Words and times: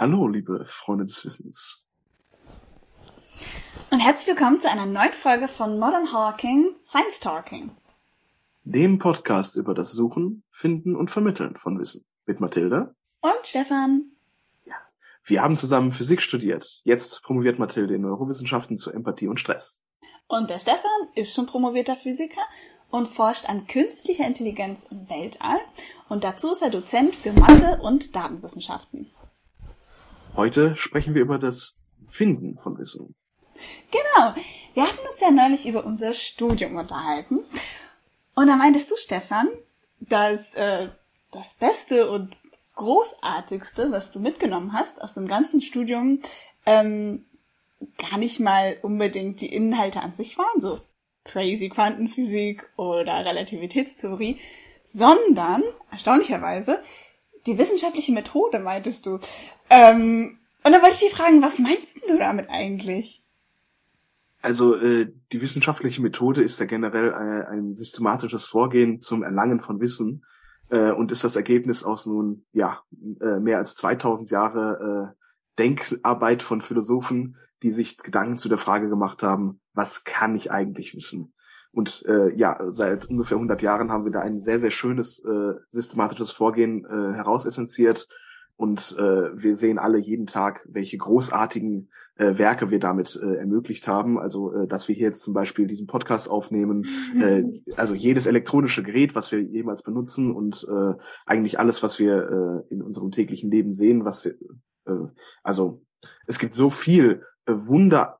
Hallo, 0.00 0.28
liebe 0.28 0.64
Freunde 0.64 1.06
des 1.06 1.24
Wissens. 1.24 1.84
Und 3.90 3.98
herzlich 3.98 4.28
willkommen 4.28 4.60
zu 4.60 4.70
einer 4.70 4.86
neuen 4.86 5.12
Folge 5.12 5.48
von 5.48 5.76
Modern 5.80 6.12
Hawking 6.12 6.76
Science 6.84 7.18
Talking. 7.18 7.72
Dem 8.62 9.00
Podcast 9.00 9.56
über 9.56 9.74
das 9.74 9.90
Suchen, 9.90 10.44
Finden 10.52 10.94
und 10.94 11.10
Vermitteln 11.10 11.56
von 11.56 11.80
Wissen. 11.80 12.04
Mit 12.26 12.38
Mathilda. 12.38 12.94
Und 13.22 13.40
Stefan. 13.42 14.12
Ja. 14.66 14.76
Wir 15.24 15.42
haben 15.42 15.56
zusammen 15.56 15.90
Physik 15.90 16.22
studiert. 16.22 16.80
Jetzt 16.84 17.20
promoviert 17.24 17.58
Mathilde 17.58 17.96
in 17.96 18.02
Neurowissenschaften 18.02 18.76
zu 18.76 18.92
Empathie 18.92 19.26
und 19.26 19.40
Stress. 19.40 19.82
Und 20.28 20.48
der 20.48 20.60
Stefan 20.60 21.08
ist 21.16 21.34
schon 21.34 21.46
promovierter 21.46 21.96
Physiker 21.96 22.42
und 22.92 23.08
forscht 23.08 23.48
an 23.50 23.66
künstlicher 23.66 24.28
Intelligenz 24.28 24.86
im 24.92 25.10
Weltall. 25.10 25.58
Und 26.08 26.22
dazu 26.22 26.52
ist 26.52 26.62
er 26.62 26.70
Dozent 26.70 27.16
für 27.16 27.32
Mathe 27.32 27.80
und 27.82 28.14
Datenwissenschaften. 28.14 29.10
Heute 30.38 30.76
sprechen 30.76 31.16
wir 31.16 31.22
über 31.22 31.36
das 31.36 31.80
Finden 32.10 32.58
von 32.58 32.78
Wissen. 32.78 33.12
Genau. 33.90 34.34
Wir 34.72 34.84
hatten 34.84 35.08
uns 35.10 35.20
ja 35.20 35.32
neulich 35.32 35.66
über 35.66 35.84
unser 35.84 36.12
Studium 36.12 36.76
unterhalten. 36.76 37.40
Und 38.36 38.46
da 38.46 38.54
meintest 38.54 38.88
du, 38.88 38.94
Stefan, 38.96 39.48
dass 39.98 40.54
äh, 40.54 40.90
das 41.32 41.54
Beste 41.54 42.08
und 42.08 42.36
Großartigste, 42.76 43.90
was 43.90 44.12
du 44.12 44.20
mitgenommen 44.20 44.74
hast 44.74 45.02
aus 45.02 45.14
dem 45.14 45.26
ganzen 45.26 45.60
Studium, 45.60 46.22
ähm, 46.66 47.26
gar 47.96 48.16
nicht 48.16 48.38
mal 48.38 48.76
unbedingt 48.82 49.40
die 49.40 49.52
Inhalte 49.52 50.02
an 50.02 50.14
sich 50.14 50.38
waren, 50.38 50.60
so 50.60 50.80
crazy 51.24 51.68
Quantenphysik 51.68 52.64
oder 52.76 53.24
Relativitätstheorie, 53.24 54.38
sondern 54.84 55.64
erstaunlicherweise 55.90 56.80
die 57.48 57.58
wissenschaftliche 57.58 58.12
Methode, 58.12 58.60
meintest 58.60 59.06
du. 59.06 59.18
Ähm, 59.70 60.38
und 60.62 60.72
dann 60.72 60.82
wollte 60.82 60.94
ich 60.94 61.00
dich 61.00 61.14
fragen, 61.14 61.42
was 61.42 61.58
meinst 61.58 61.98
du 62.08 62.18
damit 62.18 62.50
eigentlich? 62.50 63.24
Also 64.40 64.76
äh, 64.76 65.12
die 65.32 65.42
wissenschaftliche 65.42 66.00
Methode 66.00 66.42
ist 66.42 66.60
ja 66.60 66.66
generell 66.66 67.08
äh, 67.08 67.46
ein 67.50 67.74
systematisches 67.74 68.46
Vorgehen 68.46 69.00
zum 69.00 69.22
Erlangen 69.22 69.60
von 69.60 69.80
Wissen 69.80 70.24
äh, 70.68 70.92
und 70.92 71.10
ist 71.10 71.24
das 71.24 71.36
Ergebnis 71.36 71.82
aus 71.82 72.06
nun 72.06 72.44
ja 72.52 72.82
äh, 73.20 73.40
mehr 73.40 73.58
als 73.58 73.74
2000 73.74 74.30
Jahre 74.30 75.14
äh, 75.16 75.18
Denkarbeit 75.58 76.42
von 76.42 76.60
Philosophen, 76.60 77.36
die 77.62 77.72
sich 77.72 77.98
Gedanken 77.98 78.36
zu 78.36 78.48
der 78.48 78.58
Frage 78.58 78.88
gemacht 78.88 79.24
haben, 79.24 79.60
was 79.72 80.04
kann 80.04 80.36
ich 80.36 80.52
eigentlich 80.52 80.94
wissen? 80.94 81.32
Und 81.78 82.04
äh, 82.08 82.34
ja, 82.34 82.58
seit 82.70 83.04
ungefähr 83.04 83.36
100 83.36 83.62
Jahren 83.62 83.92
haben 83.92 84.02
wir 84.02 84.10
da 84.10 84.18
ein 84.18 84.40
sehr, 84.40 84.58
sehr 84.58 84.72
schönes 84.72 85.24
äh, 85.24 85.52
systematisches 85.68 86.32
Vorgehen 86.32 86.84
äh, 86.84 87.14
herausessenziert. 87.14 88.08
Und 88.56 88.96
äh, 88.98 89.40
wir 89.40 89.54
sehen 89.54 89.78
alle 89.78 89.98
jeden 89.98 90.26
Tag, 90.26 90.66
welche 90.68 90.98
großartigen 90.98 91.88
äh, 92.16 92.36
Werke 92.36 92.72
wir 92.72 92.80
damit 92.80 93.14
äh, 93.22 93.36
ermöglicht 93.36 93.86
haben. 93.86 94.18
Also, 94.18 94.52
äh, 94.52 94.66
dass 94.66 94.88
wir 94.88 94.96
hier 94.96 95.06
jetzt 95.06 95.22
zum 95.22 95.34
Beispiel 95.34 95.68
diesen 95.68 95.86
Podcast 95.86 96.28
aufnehmen, 96.28 96.84
äh, 97.22 97.44
also 97.76 97.94
jedes 97.94 98.26
elektronische 98.26 98.82
Gerät, 98.82 99.14
was 99.14 99.30
wir 99.30 99.40
jemals 99.40 99.84
benutzen 99.84 100.34
und 100.34 100.66
äh, 100.68 100.94
eigentlich 101.26 101.60
alles, 101.60 101.80
was 101.84 102.00
wir 102.00 102.64
äh, 102.68 102.74
in 102.74 102.82
unserem 102.82 103.12
täglichen 103.12 103.52
Leben 103.52 103.72
sehen, 103.72 104.04
was 104.04 104.26
äh, 104.26 104.34
also 105.44 105.84
es 106.26 106.40
gibt 106.40 106.54
so 106.54 106.70
viel 106.70 107.22
äh, 107.46 107.52
Wunder 107.54 108.18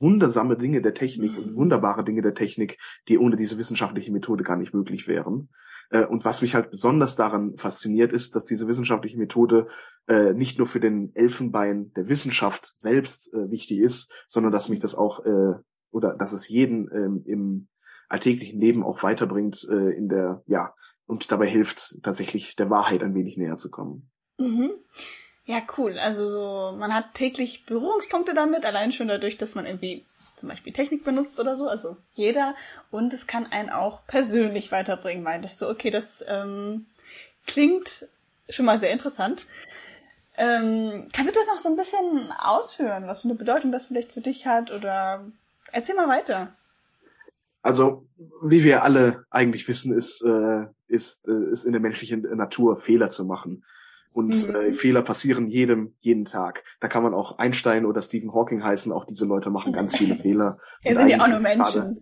wundersame 0.00 0.56
Dinge 0.56 0.82
der 0.82 0.94
Technik 0.94 1.36
und 1.36 1.54
wunderbare 1.56 2.04
Dinge 2.04 2.22
der 2.22 2.34
Technik, 2.34 2.78
die 3.08 3.18
ohne 3.18 3.36
diese 3.36 3.58
wissenschaftliche 3.58 4.12
Methode 4.12 4.44
gar 4.44 4.56
nicht 4.56 4.74
möglich 4.74 5.08
wären. 5.08 5.48
Äh, 5.90 6.04
und 6.04 6.24
was 6.24 6.42
mich 6.42 6.54
halt 6.54 6.70
besonders 6.70 7.16
daran 7.16 7.56
fasziniert, 7.56 8.12
ist, 8.12 8.34
dass 8.34 8.44
diese 8.44 8.68
wissenschaftliche 8.68 9.18
Methode 9.18 9.68
äh, 10.06 10.32
nicht 10.34 10.58
nur 10.58 10.66
für 10.66 10.80
den 10.80 11.14
Elfenbein 11.14 11.92
der 11.94 12.08
Wissenschaft 12.08 12.78
selbst 12.78 13.32
äh, 13.34 13.50
wichtig 13.50 13.78
ist, 13.78 14.12
sondern 14.26 14.52
dass 14.52 14.68
mich 14.68 14.80
das 14.80 14.94
auch 14.94 15.24
oder 15.90 16.14
dass 16.14 16.32
es 16.32 16.48
jeden 16.48 16.90
ähm, 16.92 17.22
im 17.24 17.68
alltäglichen 18.08 18.58
Leben 18.58 18.82
auch 18.82 19.02
weiterbringt 19.02 19.64
in 19.64 20.08
der 20.08 20.42
ja 20.46 20.74
und 21.06 21.32
dabei 21.32 21.48
hilft 21.48 21.96
tatsächlich 22.02 22.56
der 22.56 22.70
Wahrheit 22.70 23.02
ein 23.02 23.14
wenig 23.14 23.36
näher 23.36 23.56
zu 23.56 23.70
kommen. 23.70 24.10
Mhm. 24.38 24.70
Ja, 25.48 25.62
cool. 25.78 25.98
Also 25.98 26.28
so, 26.28 26.76
man 26.76 26.94
hat 26.94 27.14
täglich 27.14 27.64
Berührungspunkte 27.64 28.34
damit, 28.34 28.66
allein 28.66 28.92
schon 28.92 29.08
dadurch, 29.08 29.38
dass 29.38 29.54
man 29.54 29.64
irgendwie 29.64 30.04
zum 30.36 30.50
Beispiel 30.50 30.74
Technik 30.74 31.04
benutzt 31.04 31.40
oder 31.40 31.56
so, 31.56 31.68
also 31.68 31.96
jeder. 32.12 32.54
Und 32.90 33.14
es 33.14 33.26
kann 33.26 33.46
einen 33.46 33.70
auch 33.70 34.06
persönlich 34.06 34.70
weiterbringen, 34.72 35.22
meintest 35.22 35.62
du. 35.62 35.70
Okay, 35.70 35.88
das 35.88 36.22
ähm, 36.28 36.84
klingt 37.46 38.06
schon 38.50 38.66
mal 38.66 38.78
sehr 38.78 38.90
interessant. 38.90 39.42
Ähm, 40.36 41.08
kannst 41.14 41.34
du 41.34 41.38
das 41.40 41.46
noch 41.46 41.60
so 41.60 41.70
ein 41.70 41.76
bisschen 41.76 42.30
ausführen, 42.44 43.06
was 43.06 43.22
für 43.22 43.28
eine 43.28 43.38
Bedeutung 43.38 43.72
das 43.72 43.86
vielleicht 43.86 44.12
für 44.12 44.20
dich 44.20 44.46
hat? 44.46 44.70
Oder 44.70 45.24
erzähl 45.72 45.94
mal 45.94 46.08
weiter. 46.08 46.52
Also, 47.62 48.06
wie 48.42 48.64
wir 48.64 48.82
alle 48.82 49.24
eigentlich 49.30 49.66
wissen, 49.66 49.96
ist, 49.96 50.20
äh, 50.20 50.66
ist, 50.88 51.26
äh, 51.26 51.52
ist 51.52 51.64
in 51.64 51.72
der 51.72 51.80
menschlichen 51.80 52.20
Natur 52.36 52.78
Fehler 52.78 53.08
zu 53.08 53.24
machen. 53.24 53.64
Und 54.12 54.48
mhm. 54.48 54.54
äh, 54.54 54.72
Fehler 54.72 55.02
passieren 55.02 55.46
jedem, 55.46 55.94
jeden 56.00 56.24
Tag. 56.24 56.64
Da 56.80 56.88
kann 56.88 57.02
man 57.02 57.14
auch 57.14 57.38
Einstein 57.38 57.86
oder 57.86 58.02
Stephen 58.02 58.32
Hawking 58.32 58.64
heißen. 58.64 58.92
Auch 58.92 59.04
diese 59.04 59.26
Leute 59.26 59.50
machen 59.50 59.72
ganz 59.72 59.96
viele 59.96 60.16
Fehler. 60.22 60.58
ja, 60.82 60.94
sind 60.94 61.08
ja 61.08 61.20
auch 61.20 61.28
nur 61.28 61.40
Menschen. 61.40 61.80
Grade, 61.82 61.96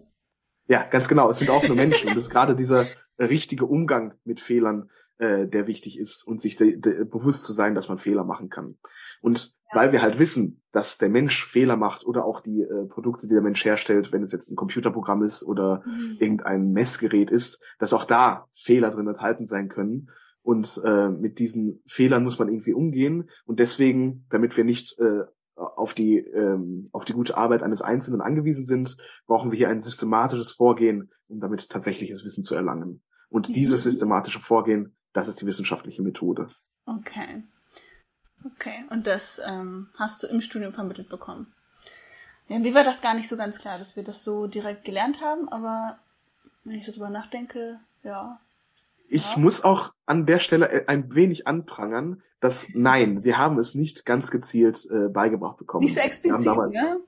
ja, 0.69 0.83
ganz 0.84 1.09
genau. 1.09 1.28
Es 1.31 1.39
sind 1.39 1.50
auch 1.50 1.67
nur 1.67 1.77
Menschen. 1.77 2.09
Und 2.09 2.17
es 2.17 2.25
ist 2.25 2.31
gerade 2.31 2.56
dieser 2.56 2.87
äh, 3.17 3.25
richtige 3.25 3.67
Umgang 3.67 4.15
mit 4.25 4.41
Fehlern, 4.41 4.91
äh, 5.19 5.47
der 5.47 5.67
wichtig 5.67 5.99
ist 5.99 6.27
und 6.27 6.41
sich 6.41 6.56
de, 6.56 6.77
de, 6.77 7.05
bewusst 7.05 7.44
zu 7.44 7.53
sein, 7.53 7.75
dass 7.75 7.89
man 7.89 7.99
Fehler 7.99 8.25
machen 8.25 8.49
kann. 8.49 8.77
Und 9.21 9.55
ja. 9.73 9.81
weil 9.81 9.93
wir 9.93 10.03
halt 10.03 10.19
wissen, 10.19 10.62
dass 10.73 10.99
der 10.99 11.09
Mensch 11.09 11.47
Fehler 11.47 11.77
macht 11.77 12.05
oder 12.05 12.25
auch 12.25 12.41
die 12.41 12.62
äh, 12.62 12.87
Produkte, 12.88 13.27
die 13.27 13.34
der 13.34 13.43
Mensch 13.43 13.65
herstellt, 13.65 14.12
wenn 14.12 14.23
es 14.23 14.33
jetzt 14.33 14.50
ein 14.50 14.56
Computerprogramm 14.56 15.23
ist 15.23 15.43
oder 15.43 15.83
mhm. 15.87 16.17
irgendein 16.19 16.73
Messgerät 16.73 17.31
ist, 17.31 17.62
dass 17.78 17.93
auch 17.93 18.05
da 18.05 18.47
Fehler 18.53 18.91
drin 18.91 19.09
enthalten 19.09 19.47
sein 19.47 19.69
können 19.69 20.11
und 20.47 20.81
äh, 20.84 21.09
mit 21.09 21.41
diesen 21.41 21.83
Fehlern 21.87 22.23
muss 22.23 22.39
man 22.39 22.49
irgendwie 22.49 22.73
umgehen. 22.73 23.29
Und 23.47 23.59
deswegen, 23.59 24.27
damit 24.31 24.57
wir 24.57 24.62
nicht 24.62 24.97
äh, 25.01 25.25
auf 25.57 25.93
die 25.93 26.19
ähm, 26.19 26.89
auf 26.93 27.05
die 27.05 27.15
gute 27.15 27.37
Arbeit 27.37 27.65
eines 27.65 27.83
Einzelnen 27.83 28.21
angewiesen 28.21 28.65
sind, 28.65 28.97
brauchen 29.27 29.51
wir 29.51 29.59
hier 29.59 29.69
ein 29.69 29.83
systematisches 29.83 30.53
Vorgehen, 30.53 31.11
um 31.27 31.41
damit 31.41 31.69
tatsächliches 31.69 32.25
Wissen 32.25 32.45
zu 32.45 32.55
erlangen. 32.55 33.03
Und 33.29 33.49
mhm. 33.49 33.55
dieses 33.55 33.83
systematische 33.83 34.39
Vorgehen, 34.41 34.95
das 35.12 35.27
ist 35.27 35.41
die 35.41 35.47
wissenschaftliche 35.47 36.03
Methode. 36.03 36.47
Okay. 36.85 37.43
Okay. 38.45 38.85
Und 38.91 39.09
das 39.09 39.41
ähm, 39.51 39.89
hast 39.99 40.23
du 40.23 40.29
im 40.29 40.41
Studium 40.41 40.73
vermittelt 40.73 41.09
bekommen. 41.09 41.53
Ja, 42.47 42.61
mir 42.61 42.73
war 42.73 42.85
das 42.85 43.01
gar 43.01 43.15
nicht 43.15 43.29
so 43.29 43.37
ganz 43.37 43.59
klar, 43.59 43.81
dass 43.81 43.97
wir 43.97 44.05
das 44.05 44.23
so 44.23 44.47
direkt 44.47 44.85
gelernt 44.85 45.21
haben, 45.21 45.49
aber 45.49 45.99
wenn 46.62 46.77
ich 46.77 46.87
so 46.87 46.93
drüber 46.93 47.11
nachdenke, 47.11 47.81
ja, 48.05 48.39
ich 49.09 49.34
ja. 49.34 49.39
muss 49.39 49.65
auch 49.65 49.93
an 50.05 50.27
der 50.27 50.39
Stelle 50.39 50.71
äh, 50.71 50.87
ein 50.87 51.15
wenig 51.15 51.47
anprangern, 51.47 52.22
dass 52.41 52.69
nein, 52.75 53.25
wir 53.25 53.39
haben 53.39 53.59
es 53.59 53.75
nicht 53.75 54.05
ganz 54.05 54.31
gezielt 54.31 54.87
äh, 54.91 55.09
beigebracht 55.09 55.59
bekommen. 55.59 55.84
Nicht 55.84 55.94
so 55.94 56.00
explizit, 56.00 56.47
damals, 56.47 56.72
ne? 56.72 57.00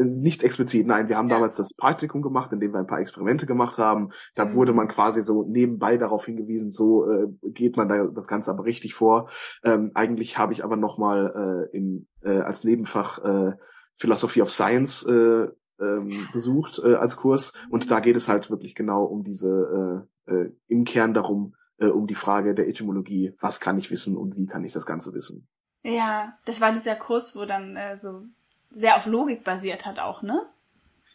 Nicht 0.00 0.44
explizit, 0.44 0.86
nein. 0.86 1.08
Wir 1.08 1.16
haben 1.16 1.28
ja. 1.28 1.34
damals 1.34 1.56
das 1.56 1.74
Praktikum 1.74 2.22
gemacht, 2.22 2.52
in 2.52 2.60
dem 2.60 2.72
wir 2.72 2.78
ein 2.78 2.86
paar 2.86 3.00
Experimente 3.00 3.46
gemacht 3.46 3.78
haben. 3.78 4.10
Da 4.36 4.44
mhm. 4.44 4.54
wurde 4.54 4.72
man 4.72 4.86
quasi 4.86 5.22
so 5.22 5.42
nebenbei 5.42 5.96
darauf 5.96 6.24
hingewiesen, 6.24 6.70
so 6.70 7.10
äh, 7.10 7.26
geht 7.42 7.76
man 7.76 7.88
da 7.88 8.06
das 8.06 8.28
Ganze 8.28 8.52
aber 8.52 8.64
richtig 8.64 8.94
vor. 8.94 9.28
Ähm, 9.64 9.90
eigentlich 9.94 10.38
habe 10.38 10.52
ich 10.52 10.62
aber 10.62 10.76
nochmal 10.76 11.68
äh, 11.72 11.76
in, 11.76 12.06
äh, 12.22 12.38
als 12.38 12.62
Nebenfach 12.62 13.18
äh, 13.24 13.52
Philosophy 13.96 14.40
of 14.40 14.50
Science 14.50 15.04
äh, 15.04 15.48
ähm, 15.80 16.28
besucht 16.32 16.80
äh, 16.84 16.94
als 16.94 17.16
Kurs 17.16 17.52
und 17.70 17.90
da 17.90 18.00
geht 18.00 18.16
es 18.16 18.28
halt 18.28 18.50
wirklich 18.50 18.74
genau 18.76 19.04
um 19.04 19.24
diese 19.24 20.06
äh, 20.28 20.50
im 20.68 20.84
Kern 20.84 21.14
darum 21.14 21.54
äh, 21.78 21.86
um 21.86 22.06
die 22.06 22.14
Frage 22.14 22.54
der 22.54 22.68
Etymologie, 22.68 23.34
was 23.40 23.60
kann 23.60 23.78
ich 23.78 23.90
wissen 23.90 24.16
und 24.16 24.36
wie 24.36 24.46
kann 24.46 24.64
ich 24.64 24.72
das 24.72 24.86
Ganze 24.86 25.12
wissen. 25.14 25.48
Ja, 25.82 26.34
das 26.44 26.60
war 26.60 26.72
dieser 26.72 26.96
Kurs, 26.96 27.36
wo 27.36 27.44
dann 27.44 27.76
äh, 27.76 27.96
so 27.96 28.24
sehr 28.70 28.96
auf 28.96 29.06
Logik 29.06 29.44
basiert 29.44 29.86
hat 29.86 29.98
auch, 30.00 30.22
ne? 30.22 30.42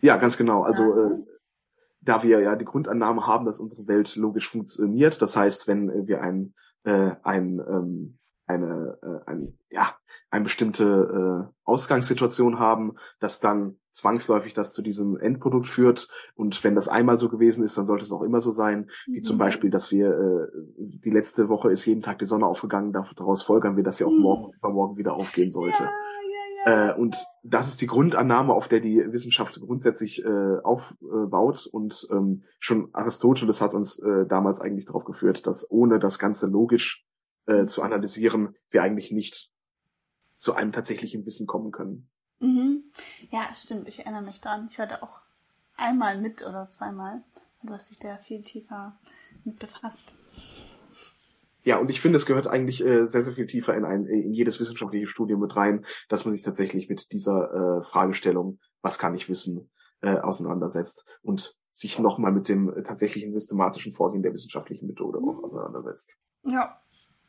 Ja, 0.02 0.18
ganz 0.18 0.38
genau. 0.38 0.64
Also 0.64 0.84
ja. 0.84 1.06
äh, 1.06 1.20
da 2.02 2.24
wir 2.24 2.40
ja 2.40 2.56
die 2.56 2.66
Grundannahme 2.66 3.28
haben, 3.28 3.46
dass 3.46 3.60
unsere 3.60 3.88
Welt 3.88 4.16
logisch 4.16 4.50
funktioniert, 4.50 5.22
das 5.22 5.38
heißt, 5.38 5.68
wenn 5.68 5.90
äh, 5.90 6.08
wir 6.08 6.22
ein 6.22 6.54
äh, 6.84 7.12
ein 7.24 7.60
ähm, 7.60 8.20
eine, 8.46 8.98
äh, 9.02 9.30
ein, 9.30 9.58
ja, 9.70 9.96
eine 10.30 10.44
bestimmte 10.44 11.48
äh, 11.50 11.54
Ausgangssituation 11.64 12.60
haben, 12.60 12.96
dass 13.20 13.40
dann 13.40 13.78
zwangsläufig 13.94 14.54
das 14.54 14.74
zu 14.74 14.82
diesem 14.82 15.18
Endprodukt 15.18 15.68
führt. 15.68 16.10
Und 16.36 16.62
wenn 16.64 16.76
das 16.76 16.90
einmal 16.90 17.18
so 17.18 17.30
gewesen 17.30 17.64
ist, 17.64 17.78
dann 17.78 17.86
sollte 17.86 18.04
es 18.04 18.12
auch 18.12 18.24
immer 18.24 18.42
so 18.42 18.52
sein. 18.52 18.90
Wie 19.06 19.20
mhm. 19.20 19.24
zum 19.24 19.38
Beispiel, 19.38 19.70
dass 19.70 19.92
wir 19.92 20.10
äh, 20.10 20.48
die 20.78 21.12
letzte 21.12 21.48
Woche 21.48 21.72
ist 21.72 21.86
jeden 21.86 22.02
Tag 22.02 22.20
die 22.20 22.26
Sonne 22.26 22.46
aufgegangen, 22.46 22.92
daraus 22.92 23.44
folgern 23.44 23.78
wir, 23.78 23.84
dass 23.84 23.98
sie 23.98 24.06
auch 24.06 24.12
mhm. 24.12 24.22
morgen 24.22 24.54
übermorgen 24.58 24.98
wieder 24.98 25.14
aufgehen 25.14 25.52
sollte. 25.52 25.84
Ja, 25.84 25.90
ja, 26.66 26.66
ja. 26.66 26.90
Äh, 26.92 27.00
und 27.00 27.16
das 27.44 27.68
ist 27.68 27.82
die 27.82 27.88
Grundannahme, 27.88 28.54
auf 28.54 28.68
der 28.68 28.80
die 28.80 29.04
Wissenschaft 29.12 29.62
grundsätzlich 29.62 30.26
äh, 30.26 30.58
aufbaut. 30.64 31.68
Und 31.72 32.08
ähm, 32.12 32.44
schon 32.60 32.90
Aristoteles 32.94 33.62
hat 33.62 33.76
uns 33.76 34.00
äh, 34.00 34.26
damals 34.26 34.60
eigentlich 34.60 34.86
darauf 34.86 35.06
geführt, 35.06 35.46
dass 35.46 35.70
ohne 35.70 36.00
das 36.00 36.18
Ganze 36.18 36.48
logisch 36.48 37.06
äh, 37.46 37.66
zu 37.66 37.84
analysieren, 37.84 38.56
wir 38.72 38.82
eigentlich 38.82 39.12
nicht 39.12 39.52
zu 40.38 40.56
einem 40.56 40.72
tatsächlichen 40.72 41.26
Wissen 41.26 41.46
kommen 41.46 41.72
können. 41.72 42.10
Mhm. 42.44 42.84
Ja, 43.32 43.48
stimmt. 43.54 43.88
Ich 43.88 44.00
erinnere 44.00 44.22
mich 44.22 44.42
dran. 44.42 44.68
Ich 44.70 44.78
hatte 44.78 45.02
auch 45.02 45.22
einmal 45.78 46.20
mit 46.20 46.46
oder 46.46 46.70
zweimal. 46.70 47.24
Du 47.64 47.74
hast 47.74 47.90
dich 47.90 48.00
da 48.00 48.18
viel 48.18 48.42
tiefer 48.42 49.00
mit 49.46 49.60
befasst. 49.60 50.14
Ja, 51.64 51.78
und 51.78 51.90
ich 51.90 52.02
finde, 52.02 52.18
es 52.18 52.26
gehört 52.26 52.48
eigentlich 52.48 52.84
äh, 52.84 53.08
sehr, 53.08 53.24
sehr 53.24 53.32
viel 53.32 53.48
tiefer 53.48 53.76
in 53.76 53.86
ein 53.86 54.06
in 54.06 54.34
jedes 54.34 54.60
wissenschaftliche 54.60 55.08
Studium 55.08 55.40
mit 55.40 55.56
rein, 55.56 55.86
dass 56.10 56.26
man 56.26 56.34
sich 56.34 56.44
tatsächlich 56.44 56.90
mit 56.90 57.14
dieser 57.14 57.80
äh, 57.80 57.84
Fragestellung, 57.84 58.60
was 58.82 59.00
kann 59.00 59.16
ich 59.16 59.30
wissen, 59.30 59.72
äh, 60.02 60.18
auseinandersetzt 60.18 61.06
und 61.22 61.56
sich 61.72 61.98
nochmal 62.00 62.34
mit 62.34 62.50
dem 62.50 62.84
tatsächlichen 62.84 63.32
systematischen 63.32 63.94
Vorgehen 63.94 64.22
der 64.22 64.34
wissenschaftlichen 64.34 64.88
Methode 64.88 65.20
auch 65.20 65.38
mhm. 65.38 65.44
auseinandersetzt. 65.46 66.12
Ja, 66.44 66.82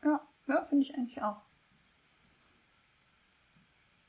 ja, 0.04 0.20
ja, 0.48 0.64
finde 0.64 0.82
ich 0.82 0.94
eigentlich 0.96 1.22
auch. 1.22 1.43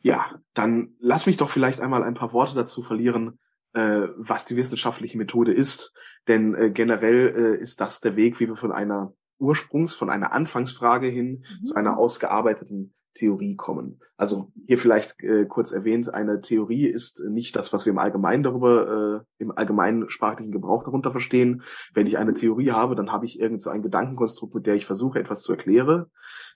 Ja, 0.06 0.40
dann 0.54 0.90
lass 1.00 1.26
mich 1.26 1.36
doch 1.36 1.50
vielleicht 1.50 1.82
einmal 1.82 2.04
ein 2.04 2.14
paar 2.14 2.32
Worte 2.32 2.54
dazu 2.54 2.84
verlieren, 2.84 3.40
äh, 3.74 4.02
was 4.18 4.46
die 4.46 4.56
wissenschaftliche 4.56 5.18
Methode 5.18 5.52
ist. 5.52 5.96
Denn 6.28 6.54
äh, 6.54 6.70
generell 6.70 7.34
äh, 7.36 7.60
ist 7.60 7.82
das 7.82 8.02
der 8.02 8.16
Weg, 8.16 8.40
wie 8.40 8.48
wir 8.48 8.56
von 8.56 8.72
einer 8.72 9.16
Ursprungs, 9.40 9.96
von 9.96 10.12
einer 10.12 10.32
Anfangsfrage 10.32 11.08
hin 11.08 11.44
mhm. 11.60 11.64
zu 11.66 11.74
einer 11.74 11.98
ausgearbeiteten 11.98 12.94
Theorie 13.16 13.56
kommen. 13.56 14.00
Also 14.16 14.52
hier 14.68 14.78
vielleicht 14.78 15.20
äh, 15.24 15.46
kurz 15.48 15.72
erwähnt, 15.72 16.14
eine 16.14 16.40
Theorie 16.40 16.86
ist 16.86 17.24
nicht 17.28 17.56
das, 17.56 17.74
was 17.74 17.88
wir 17.88 17.92
im 17.92 17.98
Allgemeinen 17.98 18.44
darüber, 18.44 19.24
äh, 19.40 19.42
im 19.42 19.58
allgemeinen 19.58 20.08
sprachlichen 20.12 20.52
Gebrauch 20.52 20.84
darunter 20.84 21.10
verstehen. 21.10 21.64
Wenn 21.96 22.06
ich 22.06 22.20
eine 22.20 22.36
Theorie 22.36 22.70
habe, 22.70 22.94
dann 22.94 23.12
habe 23.12 23.26
ich 23.26 23.40
irgend 23.40 23.64
so 23.64 23.72
ein 23.72 23.82
Gedankenkonstrukt, 23.82 24.54
mit 24.54 24.68
der 24.68 24.76
ich 24.76 24.86
versuche, 24.86 25.18
etwas 25.18 25.42
zu 25.42 25.52
erklären. 25.52 26.06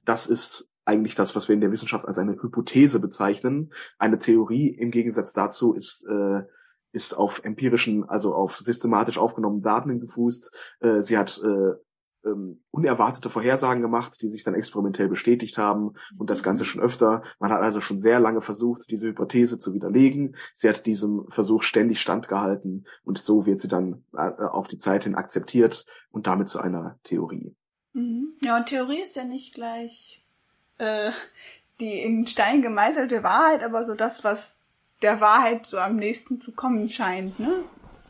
Das 0.05 0.27
ist 0.27 0.69
eigentlich 0.89 1.15
das, 1.15 1.35
was 1.35 1.47
wir 1.47 1.53
in 1.53 1.61
der 1.61 1.71
Wissenschaft 1.71 2.05
als 2.05 2.17
eine 2.17 2.33
Hypothese 2.33 2.99
bezeichnen. 2.99 3.71
Eine 3.97 4.19
Theorie 4.19 4.69
im 4.69 4.91
Gegensatz 4.91 5.33
dazu 5.33 5.73
ist 5.73 6.05
äh, 6.09 6.41
ist 6.91 7.15
auf 7.15 7.43
empirischen, 7.43 8.09
also 8.09 8.33
auf 8.33 8.57
systematisch 8.57 9.19
aufgenommenen 9.19 9.61
Daten 9.61 9.99
gefußt. 9.99 10.51
Äh, 10.79 11.01
sie 11.01 11.19
hat 11.19 11.39
äh, 11.43 11.73
ähm, 12.25 12.61
unerwartete 12.71 13.29
Vorhersagen 13.29 13.81
gemacht, 13.81 14.21
die 14.21 14.29
sich 14.29 14.43
dann 14.43 14.55
experimentell 14.55 15.07
bestätigt 15.07 15.57
haben 15.57 15.93
und 16.17 16.29
das 16.29 16.43
Ganze 16.43 16.65
schon 16.65 16.81
öfter. 16.81 17.23
Man 17.39 17.51
hat 17.51 17.61
also 17.61 17.79
schon 17.79 17.99
sehr 17.99 18.19
lange 18.19 18.41
versucht, 18.41 18.89
diese 18.89 19.07
Hypothese 19.07 19.57
zu 19.57 19.73
widerlegen. 19.73 20.35
Sie 20.53 20.67
hat 20.67 20.85
diesem 20.85 21.25
Versuch 21.29 21.63
ständig 21.63 22.01
standgehalten 22.01 22.87
und 23.03 23.19
so 23.19 23.45
wird 23.45 23.59
sie 23.59 23.67
dann 23.67 24.03
äh, 24.13 24.43
auf 24.43 24.67
die 24.67 24.79
Zeit 24.79 25.03
hin 25.03 25.15
akzeptiert 25.15 25.85
und 26.11 26.27
damit 26.27 26.49
zu 26.49 26.59
einer 26.59 26.99
Theorie. 27.03 27.55
Mhm. 27.93 28.33
Ja, 28.43 28.57
und 28.57 28.67
Theorie 28.67 29.01
ist 29.01 29.15
ja 29.15 29.23
nicht 29.23 29.53
gleich 29.53 30.18
äh, 30.79 31.11
die 31.79 32.01
in 32.01 32.27
Stein 32.27 32.61
gemeißelte 32.61 33.23
Wahrheit, 33.23 33.63
aber 33.63 33.83
so 33.83 33.95
das, 33.95 34.23
was 34.23 34.61
der 35.01 35.21
Wahrheit 35.21 35.65
so 35.65 35.77
am 35.77 35.95
nächsten 35.95 36.41
zu 36.41 36.53
kommen 36.53 36.89
scheint, 36.89 37.39
ne? 37.39 37.63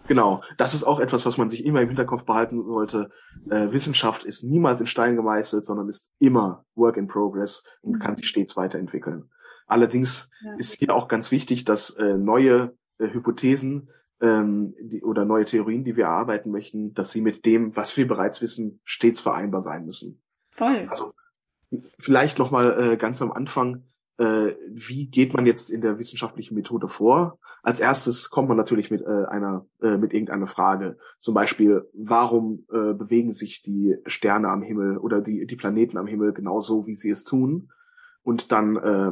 Genau, 0.07 0.41
das 0.57 0.73
ist 0.73 0.83
auch 0.83 0.99
etwas, 0.99 1.27
was 1.27 1.37
man 1.37 1.51
sich 1.51 1.63
immer 1.63 1.81
im 1.81 1.87
Hinterkopf 1.89 2.25
behalten 2.25 2.63
sollte. 2.63 3.11
Äh, 3.51 3.71
Wissenschaft 3.71 4.23
ist 4.23 4.43
niemals 4.43 4.81
in 4.81 4.87
Stein 4.87 5.15
gemeißelt, 5.15 5.63
sondern 5.63 5.87
ist 5.87 6.11
immer 6.17 6.65
Work 6.73 6.97
in 6.97 7.07
Progress 7.07 7.63
und 7.81 7.93
mhm. 7.93 7.99
kann 7.99 8.15
sich 8.15 8.27
stets 8.27 8.57
weiterentwickeln. 8.57 9.29
Allerdings 9.67 10.31
ja. 10.43 10.55
ist 10.55 10.79
hier 10.79 10.95
auch 10.95 11.09
ganz 11.09 11.29
wichtig, 11.29 11.63
dass 11.63 11.91
äh, 11.91 12.17
neue 12.17 12.75
äh, 12.97 13.07
Hypothesen 13.13 13.91
ähm, 14.19 14.73
die, 14.81 15.03
oder 15.03 15.25
neue 15.25 15.45
Theorien, 15.45 15.83
die 15.83 15.95
wir 15.95 16.05
erarbeiten 16.05 16.49
möchten, 16.49 16.95
dass 16.95 17.11
sie 17.11 17.21
mit 17.21 17.45
dem, 17.45 17.75
was 17.75 17.95
wir 17.95 18.07
bereits 18.07 18.41
wissen, 18.41 18.81
stets 18.85 19.19
vereinbar 19.19 19.61
sein 19.61 19.85
müssen. 19.85 20.23
Voll. 20.49 20.87
Also 20.89 21.13
vielleicht 21.99 22.39
noch 22.39 22.51
mal 22.51 22.93
äh, 22.93 22.97
ganz 22.97 23.21
am 23.21 23.31
Anfang 23.31 23.83
äh, 24.19 24.57
wie 24.69 25.07
geht 25.07 25.33
man 25.33 25.45
jetzt 25.45 25.69
in 25.69 25.79
der 25.79 25.97
wissenschaftlichen 25.97 26.53
Methode 26.53 26.89
vor? 26.89 27.39
Als 27.63 27.79
erstes 27.79 28.29
kommt 28.29 28.49
man 28.49 28.57
natürlich 28.57 28.91
mit 28.91 29.01
äh, 29.01 29.25
einer 29.29 29.65
äh, 29.81 29.97
mit 29.97 30.13
irgendeiner 30.13 30.47
Frage, 30.47 30.97
zum 31.21 31.33
Beispiel, 31.33 31.89
warum 31.93 32.65
äh, 32.69 32.93
bewegen 32.93 33.31
sich 33.31 33.61
die 33.61 33.95
Sterne 34.05 34.49
am 34.49 34.61
Himmel 34.61 34.97
oder 34.97 35.21
die 35.21 35.45
die 35.45 35.55
Planeten 35.55 35.97
am 35.97 36.05
Himmel 36.05 36.33
genauso, 36.33 36.85
wie 36.85 36.95
sie 36.95 37.09
es 37.09 37.23
tun? 37.23 37.71
Und 38.21 38.51
dann 38.51 38.75
äh, 38.75 39.11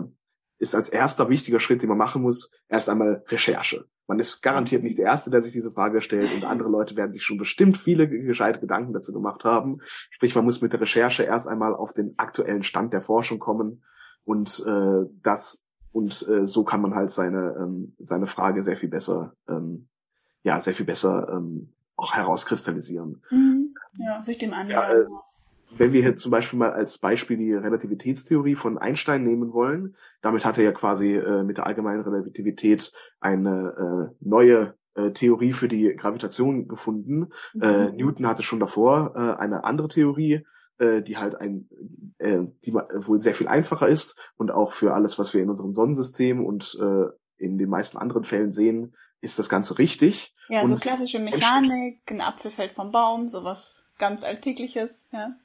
ist 0.57 0.75
als 0.75 0.89
erster 0.89 1.29
wichtiger 1.29 1.61
Schritt, 1.61 1.81
den 1.81 1.89
man 1.89 1.97
machen 1.97 2.21
muss, 2.21 2.51
erst 2.67 2.89
einmal 2.89 3.23
Recherche. 3.29 3.85
Man 4.07 4.19
ist 4.19 4.41
garantiert 4.41 4.83
nicht 4.83 4.97
der 4.97 5.05
Erste, 5.05 5.29
der 5.29 5.41
sich 5.41 5.51
diese 5.51 5.71
Frage 5.71 6.01
stellt 6.01 6.33
und 6.33 6.45
andere 6.45 6.69
Leute 6.69 6.95
werden 6.95 7.11
sich 7.11 7.23
schon 7.23 7.37
bestimmt 7.37 7.77
viele 7.77 8.07
gescheite 8.07 8.59
Gedanken 8.59 8.93
dazu 8.93 9.11
gemacht 9.11 9.43
haben. 9.43 9.79
Sprich, 10.09 10.33
man 10.33 10.45
muss 10.45 10.61
mit 10.61 10.71
der 10.71 10.81
Recherche 10.81 11.23
erst 11.23 11.47
einmal 11.47 11.75
auf 11.75 11.93
den 11.93 12.13
aktuellen 12.17 12.63
Stand 12.63 12.93
der 12.93 13.01
Forschung 13.01 13.39
kommen 13.39 13.83
und 14.23 14.63
äh, 14.65 15.09
das 15.23 15.65
und 15.91 16.27
äh, 16.29 16.45
so 16.45 16.63
kann 16.63 16.81
man 16.81 16.95
halt 16.95 17.11
seine 17.11 17.55
ähm, 17.59 17.95
seine 17.99 18.27
Frage 18.27 18.63
sehr 18.63 18.77
viel 18.77 18.89
besser 18.89 19.33
ähm, 19.49 19.89
ja 20.43 20.59
sehr 20.59 20.73
viel 20.73 20.85
besser 20.85 21.27
ähm, 21.31 21.73
auch 21.97 22.13
herauskristallisieren. 22.13 23.21
Mhm. 23.31 23.73
Ja, 23.97 24.23
sich 24.23 24.37
dem 24.37 24.53
annähern. 24.53 24.89
Ja, 24.89 24.93
äh, 24.93 25.05
wenn 25.71 25.93
wir 25.93 26.01
hier 26.01 26.15
zum 26.15 26.31
Beispiel 26.31 26.59
mal 26.59 26.71
als 26.71 26.97
Beispiel 26.97 27.37
die 27.37 27.53
Relativitätstheorie 27.53 28.55
von 28.55 28.77
Einstein 28.77 29.23
nehmen 29.23 29.53
wollen, 29.53 29.95
damit 30.21 30.45
hat 30.45 30.57
er 30.57 30.63
ja 30.63 30.71
quasi 30.71 31.15
äh, 31.15 31.43
mit 31.43 31.57
der 31.57 31.65
allgemeinen 31.65 32.01
Relativität 32.01 32.91
eine 33.19 34.11
äh, 34.11 34.15
neue 34.21 34.75
äh, 34.95 35.11
Theorie 35.11 35.53
für 35.53 35.67
die 35.67 35.95
Gravitation 35.95 36.67
gefunden. 36.67 37.31
Mhm. 37.53 37.61
Äh, 37.61 37.91
Newton 37.91 38.27
hatte 38.27 38.43
schon 38.43 38.59
davor 38.59 39.13
äh, 39.15 39.39
eine 39.39 39.63
andere 39.63 39.87
Theorie, 39.87 40.45
äh, 40.79 41.01
die 41.01 41.17
halt 41.17 41.35
ein, 41.35 41.69
äh, 42.17 42.39
die 42.65 42.73
wohl 42.73 43.19
sehr 43.19 43.35
viel 43.35 43.47
einfacher 43.47 43.87
ist 43.87 44.19
und 44.37 44.51
auch 44.51 44.73
für 44.73 44.93
alles, 44.93 45.19
was 45.19 45.33
wir 45.33 45.41
in 45.41 45.49
unserem 45.49 45.73
Sonnensystem 45.73 46.43
und 46.43 46.77
in 47.39 47.59
den 47.59 47.69
meisten 47.69 47.99
anderen 47.99 48.23
Fällen 48.23 48.51
sehen, 48.51 48.95
ist 49.21 49.37
das 49.37 49.47
Ganze 49.47 49.77
richtig. 49.77 50.33
Ja, 50.49 50.65
so 50.65 50.75
klassische 50.75 51.19
Mechanik, 51.19 51.99
ein 52.09 52.21
Apfel 52.21 52.49
fällt 52.49 52.71
vom 52.71 52.91
Baum, 52.91 53.29
sowas 53.29 53.85
ganz 53.99 54.23
Alltägliches, 54.23 55.07
ja. 55.11 55.35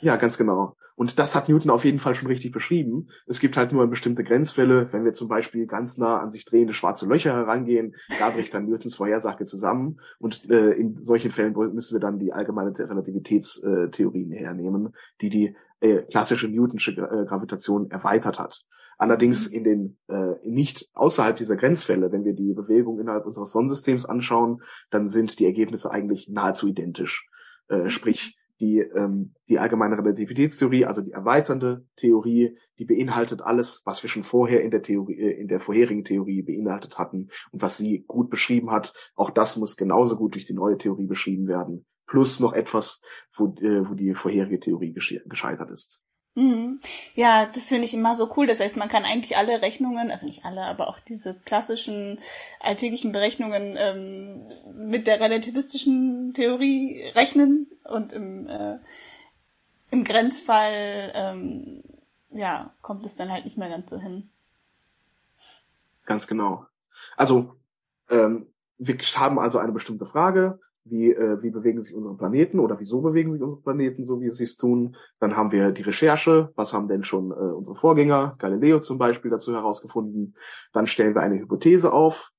Ja, 0.00 0.16
ganz 0.16 0.36
genau. 0.36 0.76
Und 0.96 1.18
das 1.18 1.34
hat 1.34 1.48
Newton 1.48 1.70
auf 1.70 1.84
jeden 1.84 1.98
Fall 1.98 2.14
schon 2.14 2.26
richtig 2.26 2.52
beschrieben. 2.52 3.08
Es 3.26 3.38
gibt 3.38 3.58
halt 3.58 3.70
nur 3.70 3.86
bestimmte 3.86 4.24
Grenzfälle. 4.24 4.88
Wenn 4.92 5.04
wir 5.04 5.12
zum 5.12 5.28
Beispiel 5.28 5.66
ganz 5.66 5.98
nah 5.98 6.18
an 6.20 6.32
sich 6.32 6.46
drehende 6.46 6.72
schwarze 6.72 7.06
Löcher 7.06 7.34
herangehen, 7.34 7.94
da 8.18 8.30
bricht 8.30 8.54
dann 8.54 8.66
Newtons 8.66 8.96
Vorhersage 8.96 9.44
zusammen. 9.44 10.00
Und 10.18 10.50
äh, 10.50 10.72
in 10.72 11.02
solchen 11.04 11.30
Fällen 11.30 11.52
müssen 11.74 11.94
wir 11.94 12.00
dann 12.00 12.18
die 12.18 12.32
allgemeine 12.32 12.72
Relativitätstheorien 12.76 14.32
hernehmen, 14.32 14.94
die 15.20 15.28
die 15.28 15.56
äh, 15.80 15.98
klassische 16.10 16.48
Newtonsche 16.48 16.92
äh, 16.92 17.26
Gravitation 17.26 17.90
erweitert 17.90 18.38
hat. 18.38 18.64
Allerdings 18.96 19.46
in 19.46 19.64
den 19.64 19.98
äh, 20.08 20.36
nicht 20.44 20.88
außerhalb 20.94 21.36
dieser 21.36 21.56
Grenzfälle, 21.56 22.10
wenn 22.10 22.24
wir 22.24 22.32
die 22.32 22.54
Bewegung 22.54 22.98
innerhalb 22.98 23.26
unseres 23.26 23.52
Sonnensystems 23.52 24.06
anschauen, 24.06 24.62
dann 24.90 25.08
sind 25.08 25.38
die 25.38 25.44
Ergebnisse 25.44 25.90
eigentlich 25.90 26.30
nahezu 26.30 26.68
identisch. 26.68 27.28
Äh, 27.68 27.90
sprich, 27.90 28.38
die, 28.60 28.78
ähm, 28.78 29.34
die 29.48 29.58
allgemeine 29.58 29.98
Relativitätstheorie, 29.98 30.86
also 30.86 31.02
die 31.02 31.12
erweiternde 31.12 31.86
Theorie, 31.96 32.56
die 32.78 32.84
beinhaltet 32.84 33.42
alles, 33.42 33.82
was 33.84 34.02
wir 34.02 34.10
schon 34.10 34.22
vorher 34.22 34.62
in 34.62 34.70
der 34.70 34.82
Theorie, 34.82 35.18
äh, 35.18 35.40
in 35.40 35.48
der 35.48 35.60
vorherigen 35.60 36.04
Theorie 36.04 36.42
beinhaltet 36.42 36.98
hatten 36.98 37.28
und 37.52 37.62
was 37.62 37.76
sie 37.76 38.04
gut 38.06 38.30
beschrieben 38.30 38.70
hat. 38.70 38.94
Auch 39.14 39.30
das 39.30 39.56
muss 39.56 39.76
genauso 39.76 40.16
gut 40.16 40.34
durch 40.34 40.46
die 40.46 40.54
neue 40.54 40.78
Theorie 40.78 41.06
beschrieben 41.06 41.46
werden. 41.46 41.86
Plus 42.06 42.40
noch 42.40 42.52
etwas, 42.52 43.00
wo, 43.34 43.54
äh, 43.60 43.88
wo 43.88 43.94
die 43.94 44.14
vorherige 44.14 44.60
Theorie 44.60 44.92
gescheitert 44.92 45.70
ist. 45.70 46.05
Mhm. 46.36 46.80
Ja, 47.14 47.46
das 47.46 47.64
finde 47.64 47.86
ich 47.86 47.94
immer 47.94 48.14
so 48.14 48.30
cool. 48.36 48.46
Das 48.46 48.60
heißt, 48.60 48.76
man 48.76 48.90
kann 48.90 49.06
eigentlich 49.06 49.38
alle 49.38 49.62
Rechnungen, 49.62 50.10
also 50.10 50.26
nicht 50.26 50.44
alle, 50.44 50.66
aber 50.66 50.88
auch 50.88 51.00
diese 51.00 51.34
klassischen 51.34 52.20
alltäglichen 52.60 53.10
Berechnungen 53.10 53.74
ähm, 53.78 54.46
mit 54.74 55.06
der 55.06 55.18
relativistischen 55.18 56.34
Theorie 56.34 57.10
rechnen 57.14 57.68
und 57.84 58.12
im, 58.12 58.46
äh, 58.48 58.78
im 59.90 60.04
Grenzfall 60.04 61.10
ähm, 61.14 61.82
ja, 62.30 62.70
kommt 62.82 63.06
es 63.06 63.16
dann 63.16 63.32
halt 63.32 63.46
nicht 63.46 63.56
mehr 63.56 63.70
ganz 63.70 63.88
so 63.88 63.98
hin. 63.98 64.28
Ganz 66.04 66.26
genau. 66.26 66.66
Also 67.16 67.56
ähm, 68.10 68.46
wir 68.76 68.98
haben 69.14 69.38
also 69.38 69.58
eine 69.58 69.72
bestimmte 69.72 70.04
Frage, 70.04 70.60
wie, 70.88 71.12
äh, 71.12 71.42
wie 71.42 71.50
bewegen 71.50 71.82
sich 71.82 71.94
unsere 71.94 72.16
Planeten 72.16 72.60
oder 72.60 72.78
wieso 72.78 73.00
bewegen 73.00 73.32
sich 73.32 73.42
unsere 73.42 73.60
Planeten 73.60 74.04
so, 74.04 74.20
wie 74.20 74.30
sie 74.32 74.44
es 74.44 74.56
tun. 74.56 74.96
Dann 75.18 75.36
haben 75.36 75.52
wir 75.52 75.72
die 75.72 75.82
Recherche, 75.82 76.50
was 76.54 76.72
haben 76.72 76.88
denn 76.88 77.04
schon 77.04 77.30
äh, 77.30 77.34
unsere 77.34 77.76
Vorgänger, 77.76 78.36
Galileo 78.38 78.80
zum 78.80 78.98
Beispiel, 78.98 79.30
dazu 79.30 79.52
herausgefunden. 79.52 80.36
Dann 80.72 80.86
stellen 80.86 81.14
wir 81.14 81.22
eine 81.22 81.38
Hypothese 81.38 81.92
auf, 81.92 82.32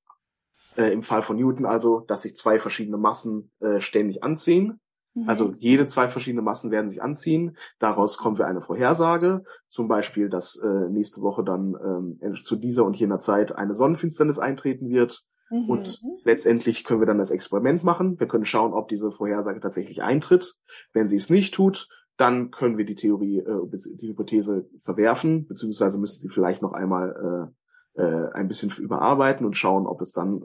äh, 0.78 0.92
im 0.92 1.04
Fall 1.04 1.22
von 1.22 1.38
Newton 1.38 1.66
also, 1.66 2.02
dass 2.02 2.22
sich 2.22 2.36
zwei 2.36 2.60
verschiedene 2.60 2.98
Massen 2.98 3.52
äh, 3.60 3.80
ständig 3.82 4.24
anziehen. 4.24 4.80
Mhm. 5.18 5.30
Also 5.30 5.54
jede 5.58 5.88
zwei 5.88 6.10
verschiedene 6.10 6.42
Massen 6.42 6.72
werden 6.72 6.90
sich 6.90 7.02
anziehen. 7.02 7.58
Daraus 7.80 8.18
kommen 8.18 8.38
wir 8.38 8.48
eine 8.48 8.62
Vorhersage, 8.62 9.44
zum 9.68 9.88
Beispiel, 9.88 10.30
dass 10.30 10.56
äh, 10.58 10.90
nächste 10.90 11.22
Woche 11.22 11.44
dann 11.44 11.76
ähm, 12.22 12.36
zu 12.44 12.56
dieser 12.56 12.86
und 12.86 12.96
jener 12.96 13.20
Zeit 13.20 13.56
eine 13.56 13.76
Sonnenfinsternis 13.76 14.40
eintreten 14.40 14.90
wird. 14.90 15.26
Mhm. 15.50 15.70
Und 15.70 16.02
letztendlich 16.24 16.84
können 16.84 17.02
wir 17.02 17.08
dann 17.08 17.18
das 17.18 17.32
Experiment 17.32 17.84
machen. 17.84 18.20
Wir 18.20 18.28
können 18.28 18.46
schauen, 18.46 18.74
ob 18.74 18.88
diese 18.88 19.12
Vorhersage 19.12 19.60
tatsächlich 19.60 20.02
eintritt. 20.04 20.56
Wenn 20.94 21.08
sie 21.08 21.18
es 21.18 21.30
nicht 21.30 21.54
tut, 21.54 21.88
dann 22.18 22.52
können 22.52 22.78
wir 22.78 22.86
die 22.86 22.96
Theorie, 22.96 23.40
äh, 23.40 23.68
die 23.72 24.10
Hypothese 24.10 24.68
verwerfen, 24.82 25.48
beziehungsweise 25.48 25.98
müssen 25.98 26.20
sie 26.20 26.30
vielleicht 26.30 26.62
noch 26.62 26.74
einmal 26.74 27.52
äh, 27.96 28.02
äh, 28.02 28.32
ein 28.34 28.48
bisschen 28.48 28.72
überarbeiten 28.78 29.46
und 29.46 29.58
schauen, 29.58 29.88
ob 29.88 30.02
es 30.02 30.14
dann 30.14 30.44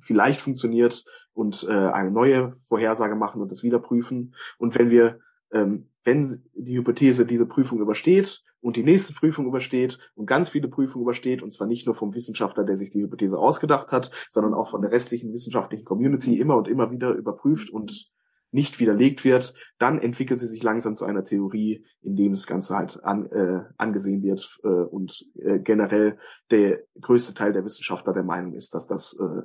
vielleicht 0.00 0.40
funktioniert 0.40 1.04
und 1.32 1.66
äh, 1.68 1.72
eine 1.72 2.10
neue 2.10 2.56
Vorhersage 2.68 3.16
machen 3.16 3.40
und 3.40 3.50
es 3.52 3.62
wieder 3.62 3.78
prüfen. 3.78 4.34
Und 4.58 4.78
wenn 4.78 4.90
wir, 4.90 5.18
ähm, 5.52 5.88
wenn 6.04 6.42
die 6.54 6.76
Hypothese 6.76 7.26
diese 7.26 7.46
Prüfung 7.46 7.80
übersteht 7.80 8.42
und 8.64 8.76
die 8.76 8.82
nächste 8.82 9.12
Prüfung 9.12 9.46
übersteht 9.46 9.98
und 10.14 10.24
ganz 10.24 10.48
viele 10.48 10.68
Prüfungen 10.68 11.02
übersteht, 11.02 11.42
und 11.42 11.52
zwar 11.52 11.66
nicht 11.66 11.84
nur 11.84 11.94
vom 11.94 12.14
Wissenschaftler, 12.14 12.64
der 12.64 12.78
sich 12.78 12.88
die 12.88 13.02
Hypothese 13.02 13.38
ausgedacht 13.38 13.92
hat, 13.92 14.10
sondern 14.30 14.54
auch 14.54 14.70
von 14.70 14.80
der 14.80 14.90
restlichen 14.90 15.34
wissenschaftlichen 15.34 15.84
Community 15.84 16.40
immer 16.40 16.56
und 16.56 16.66
immer 16.66 16.90
wieder 16.90 17.10
überprüft 17.10 17.68
und 17.68 18.10
nicht 18.52 18.80
widerlegt 18.80 19.22
wird, 19.22 19.52
dann 19.78 19.98
entwickelt 19.98 20.40
sie 20.40 20.46
sich 20.46 20.62
langsam 20.62 20.96
zu 20.96 21.04
einer 21.04 21.24
Theorie, 21.24 21.84
in 22.00 22.16
dem 22.16 22.32
das 22.32 22.46
Ganze 22.46 22.74
halt 22.74 23.04
an, 23.04 23.26
äh, 23.26 23.64
angesehen 23.76 24.22
wird 24.22 24.58
äh, 24.64 24.68
und 24.68 25.26
äh, 25.34 25.58
generell 25.58 26.18
der 26.50 26.84
größte 26.98 27.34
Teil 27.34 27.52
der 27.52 27.66
Wissenschaftler 27.66 28.14
der 28.14 28.24
Meinung 28.24 28.54
ist, 28.54 28.74
dass 28.74 28.86
das 28.86 29.14
äh, 29.20 29.42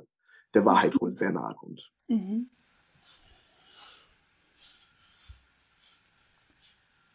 der 0.54 0.64
Wahrheit 0.64 0.98
wohl 0.98 1.14
sehr 1.14 1.30
nahe 1.30 1.54
kommt. 1.56 1.92
Mhm. 2.08 2.48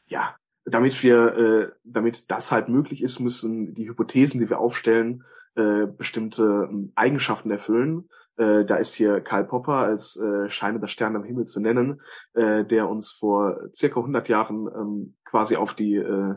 Ja, 0.06 0.36
damit 0.66 1.02
wir, 1.04 1.38
äh, 1.38 1.72
damit 1.84 2.32
das 2.32 2.52
halt 2.52 2.70
möglich 2.70 3.04
ist, 3.04 3.20
müssen 3.20 3.74
die 3.74 3.88
Hypothesen, 3.88 4.40
die 4.40 4.50
wir 4.50 4.60
aufstellen, 4.60 5.24
äh, 5.56 5.86
bestimmte 5.86 6.70
äh, 6.72 6.90
Eigenschaften 6.96 7.52
erfüllen. 7.52 8.10
Äh, 8.38 8.66
da 8.66 8.76
ist 8.76 8.94
hier 8.96 9.22
Karl 9.22 9.46
Popper 9.46 9.76
als 9.76 10.18
äh, 10.18 10.50
Scheine 10.50 10.80
der 10.80 10.88
Sterne 10.88 11.20
am 11.20 11.24
Himmel 11.24 11.46
zu 11.46 11.62
nennen, 11.62 12.02
äh, 12.34 12.66
der 12.66 12.90
uns 12.90 13.12
vor 13.12 13.70
circa 13.74 14.00
100 14.00 14.28
Jahren 14.28 14.68
ähm, 14.68 15.16
quasi 15.24 15.56
auf 15.56 15.74
die, 15.74 15.96
äh, 15.96 16.36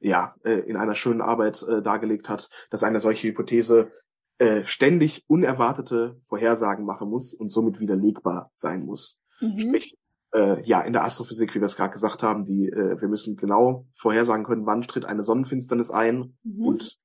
ja, 0.00 0.34
äh, 0.44 0.58
in 0.58 0.76
einer 0.76 0.94
schönen 0.94 1.22
Arbeit 1.22 1.62
äh, 1.62 1.80
dargelegt 1.80 2.28
hat, 2.28 2.50
dass 2.70 2.82
eine 2.82 3.00
solche 3.00 3.28
Hypothese 3.28 3.92
äh, 4.38 4.64
ständig 4.64 5.24
unerwartete 5.28 6.20
Vorhersagen 6.24 6.84
machen 6.84 7.08
muss 7.08 7.32
und 7.32 7.50
somit 7.50 7.78
widerlegbar 7.78 8.50
sein 8.54 8.84
muss. 8.84 9.20
Mhm. 9.40 9.58
Sprich, 9.58 9.96
äh, 10.32 10.62
ja, 10.62 10.80
in 10.80 10.92
der 10.92 11.04
Astrophysik, 11.04 11.54
wie 11.54 11.60
wir 11.60 11.66
es 11.66 11.76
gerade 11.76 11.92
gesagt 11.92 12.22
haben, 12.22 12.44
die, 12.44 12.68
äh, 12.68 13.00
wir 13.00 13.08
müssen 13.08 13.36
genau 13.36 13.86
vorhersagen 13.94 14.44
können, 14.44 14.66
wann 14.66 14.82
tritt 14.82 15.04
eine 15.04 15.22
Sonnenfinsternis 15.22 15.90
ein 15.90 16.36
mhm. 16.42 16.64
und 16.64 16.98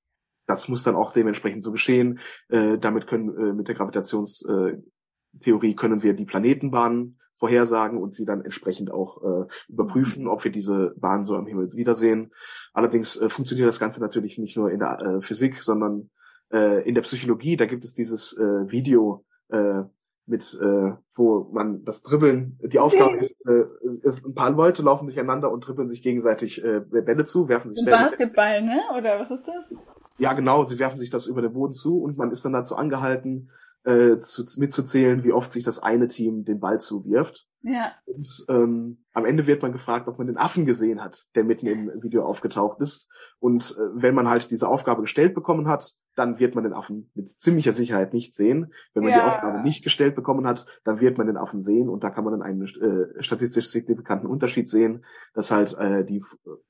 das 0.48 0.70
muss 0.70 0.84
dann 0.84 0.96
auch 0.96 1.12
dementsprechend 1.12 1.64
so 1.64 1.72
geschehen. 1.72 2.20
Äh, 2.48 2.78
damit 2.78 3.08
können 3.08 3.30
äh, 3.38 3.54
mit 3.54 3.68
der 3.68 3.76
Gravitationstheorie 3.76 5.72
äh, 5.72 5.76
können 5.76 6.04
wir 6.04 6.14
die 6.14 6.26
Planetenbahnen 6.26 7.20
vorhersagen 7.36 8.02
und 8.02 8.16
sie 8.16 8.26
dann 8.26 8.44
entsprechend 8.44 8.92
auch 8.92 9.22
äh, 9.24 9.46
überprüfen, 9.68 10.28
ob 10.28 10.44
wir 10.44 10.52
diese 10.52 10.96
Bahn 10.98 11.24
so 11.24 11.36
am 11.36 11.46
Himmel 11.46 11.74
wiedersehen. 11.74 12.32
Allerdings 12.74 13.18
äh, 13.18 13.30
funktioniert 13.30 13.68
das 13.68 13.80
Ganze 13.80 14.02
natürlich 14.02 14.38
nicht 14.38 14.58
nur 14.58 14.72
in 14.72 14.80
der 14.80 15.00
äh, 15.00 15.22
Physik, 15.22 15.62
sondern 15.62 16.10
äh, 16.52 16.88
in 16.88 16.96
der 16.96 17.04
Psychologie. 17.04 17.58
Da 17.58 17.66
gibt 17.66 17.86
es 17.86 17.94
dieses 17.94 18.36
äh, 18.38 18.72
Video 18.72 19.26
äh, 19.50 19.84
mit, 20.28 20.58
äh, 20.62 20.92
wo 21.16 21.50
man 21.52 21.84
das 21.86 22.04
Dribbeln, 22.04 22.60
die 22.62 22.80
Aufgabe 22.80 23.18
ist, 23.18 23.42
äh, 23.48 23.64
ist, 24.04 24.26
ein 24.26 24.36
paar 24.36 24.52
Leute 24.52 24.84
laufen 24.84 25.06
durcheinander 25.06 25.50
und 25.50 25.66
dribbeln 25.66 25.90
sich 25.90 26.02
gegenseitig 26.02 26.64
äh, 26.64 26.82
Bälle 26.82 27.24
zu, 27.24 27.48
werfen 27.48 27.74
sich 27.74 27.84
Bälle. 27.84 27.98
Basketball, 27.98 28.62
ne? 28.62 28.80
Oder 28.98 29.20
was 29.20 29.32
ist 29.32 29.48
das? 29.48 29.74
Ja, 30.18 30.34
genau, 30.34 30.64
sie 30.64 30.80
werfen 30.80 30.98
sich 30.98 31.10
das 31.10 31.28
über 31.28 31.42
den 31.42 31.54
Boden 31.54 31.74
zu 31.74 32.02
und 32.02 32.18
man 32.18 32.32
ist 32.32 32.44
dann 32.44 32.54
dazu 32.54 32.76
angehalten, 32.76 33.50
äh, 33.88 34.20
zu, 34.20 34.44
mitzuzählen, 34.58 35.24
wie 35.24 35.32
oft 35.32 35.52
sich 35.52 35.64
das 35.64 35.80
eine 35.80 36.10
Team 36.10 36.44
den 36.44 36.60
Ball 36.60 36.80
zuwirft. 36.80 37.48
Ja. 37.62 37.94
Und 38.06 38.46
ähm, 38.50 39.06
am 39.14 39.26
Ende 39.26 39.48
wird 39.48 39.62
man 39.62 39.72
gefragt, 39.72 40.08
ob 40.08 40.18
man 40.18 40.28
den 40.28 40.38
Affen 40.38 40.66
gesehen 40.66 41.02
hat, 41.02 41.26
der 41.36 41.46
mitten 41.46 41.68
im 41.68 42.04
Video 42.04 42.26
aufgetaucht 42.26 42.82
ist. 42.82 43.10
Und 43.40 43.78
äh, 43.78 44.02
wenn 44.02 44.14
man 44.14 44.28
halt 44.28 44.52
diese 44.52 44.68
Aufgabe 44.68 45.02
gestellt 45.02 45.34
bekommen 45.34 45.68
hat, 45.68 45.94
dann 46.16 46.38
wird 46.40 46.56
man 46.56 46.66
den 46.66 46.74
Affen 46.74 47.12
mit 47.14 47.30
ziemlicher 47.30 47.72
Sicherheit 47.72 48.14
nicht 48.14 48.34
sehen. 48.34 48.74
Wenn 48.94 49.04
man 49.04 49.14
ja. 49.14 49.20
die 49.20 49.32
Aufgabe 49.32 49.64
nicht 49.64 49.84
gestellt 49.84 50.16
bekommen 50.16 50.46
hat, 50.48 50.66
dann 50.84 51.00
wird 51.00 51.18
man 51.18 51.28
den 51.28 51.38
Affen 51.38 51.62
sehen 51.62 51.88
und 51.88 52.04
da 52.04 52.10
kann 52.10 52.26
man 52.26 52.34
dann 52.34 52.42
einen 52.42 52.64
äh, 52.64 53.24
statistisch 53.24 53.68
signifikanten 53.68 54.28
Unterschied 54.28 54.68
sehen, 54.68 55.06
dass 55.34 55.52
halt 55.52 55.78
äh, 55.78 56.04
die 56.04 56.24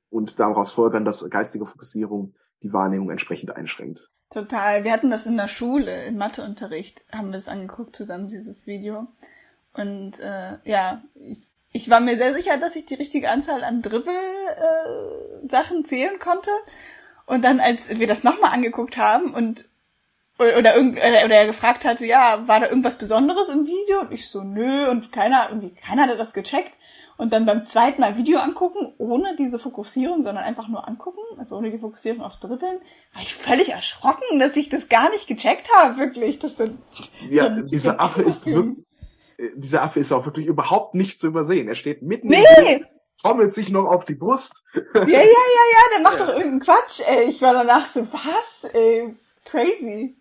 und 0.10 0.40
daraus 0.40 0.72
folgern, 0.72 1.04
dass 1.04 1.28
geistige 1.30 1.66
Fokussierung 1.66 2.36
die 2.64 2.74
Wahrnehmung 2.74 3.10
entsprechend 3.10 3.56
einschränkt. 3.56 4.10
Total. 4.30 4.84
Wir 4.84 4.92
hatten 4.92 5.10
das 5.10 5.26
in 5.26 5.38
der 5.38 5.48
Schule, 5.48 6.04
im 6.06 6.18
Matheunterricht, 6.18 7.06
haben 7.12 7.28
wir 7.28 7.34
das 7.34 7.48
angeguckt 7.48 7.96
zusammen, 7.96 8.28
dieses 8.28 8.68
Video. 8.68 9.08
Und 9.74 10.20
äh, 10.20 10.58
ja, 10.66 11.02
ich, 11.16 11.40
ich 11.72 11.90
war 11.90 12.00
mir 12.00 12.18
sehr 12.18 12.34
sicher, 12.34 12.58
dass 12.58 12.76
ich 12.76 12.86
die 12.86 12.96
richtige 12.96 13.30
Anzahl 13.30 13.64
an 13.64 13.82
Dribbel-Sachen 13.82 15.80
äh, 15.80 15.84
zählen 15.84 16.20
konnte. 16.20 16.52
Und 17.26 17.44
dann, 17.44 17.60
als 17.60 17.90
wir 18.00 18.08
das 18.08 18.24
nochmal 18.24 18.54
angeguckt 18.54 18.98
haben 18.98 19.34
und 19.34 19.70
oder, 20.40 20.58
oder, 20.58 20.76
oder 20.78 21.36
er 21.36 21.48
gefragt 21.48 21.84
hatte, 21.84 22.06
ja, 22.06 22.48
war 22.48 22.60
da 22.60 22.68
irgendwas 22.68 22.98
Besonderes 22.98 23.50
im 23.50 23.66
Video? 23.66 24.02
Und 24.02 24.14
ich 24.14 24.30
so, 24.30 24.44
nö, 24.44 24.88
und 24.90 25.12
keiner, 25.12 25.48
irgendwie, 25.50 25.74
keiner 25.74 26.04
hatte 26.04 26.18
das 26.18 26.34
gecheckt 26.34 26.77
und 27.18 27.34
dann 27.34 27.46
beim 27.46 27.66
zweiten 27.66 28.02
Mal 28.02 28.18
Video 28.18 28.40
angucken, 28.40 28.94
ohne 28.98 29.36
diese 29.36 29.60
Fokussierung, 29.60 30.24
sondern 30.24 30.44
einfach 30.44 30.68
nur 30.68 30.88
angucken, 30.88 31.22
also 31.38 31.58
ohne 31.58 31.72
die 31.72 31.80
Fokussierung 31.80 32.22
aufs 32.22 32.40
Dribbeln, 32.40 32.80
war 33.14 33.22
ich 33.22 33.34
völlig 33.34 33.70
erschrocken, 33.70 34.40
dass 34.40 34.56
ich 34.56 34.70
das 34.70 34.90
gar 34.90 35.10
nicht 35.10 35.28
gecheckt 35.28 35.70
habe, 35.76 35.98
wirklich. 35.98 36.40
Dass 36.40 36.56
dann 36.56 36.78
ja, 37.30 37.54
so 37.54 37.62
dieser 37.64 38.00
Affe 38.00 38.22
ist 38.22 38.46
wirklich, 38.46 38.86
äh, 39.38 39.50
dieser 39.56 39.84
Affe 39.84 40.00
ist 40.00 40.12
auch 40.12 40.26
wirklich 40.26 40.46
überhaupt 40.46 40.96
nicht 40.96 41.20
zu 41.20 41.28
übersehen. 41.28 41.68
Er 41.68 41.76
steht 41.76 42.02
mitten 42.02 42.30
nee. 42.30 42.38
im 42.76 42.86
trommelt 43.22 43.54
sich 43.54 43.70
noch 43.70 43.86
auf 43.86 44.06
die 44.06 44.16
Brust. 44.16 44.64
Ja, 44.74 45.02
ja, 45.02 45.08
ja, 45.08 45.24
ja, 45.24 45.82
der 45.94 46.02
macht 46.04 46.20
ja. 46.20 46.26
doch 46.26 46.34
irgendeinen 46.34 46.60
Quatsch, 46.60 47.02
ey. 47.08 47.30
Ich 47.30 47.42
war 47.42 47.54
danach 47.54 47.86
so, 47.86 48.08
was, 48.14 48.66
ey, 48.74 49.16
crazy. 49.46 50.16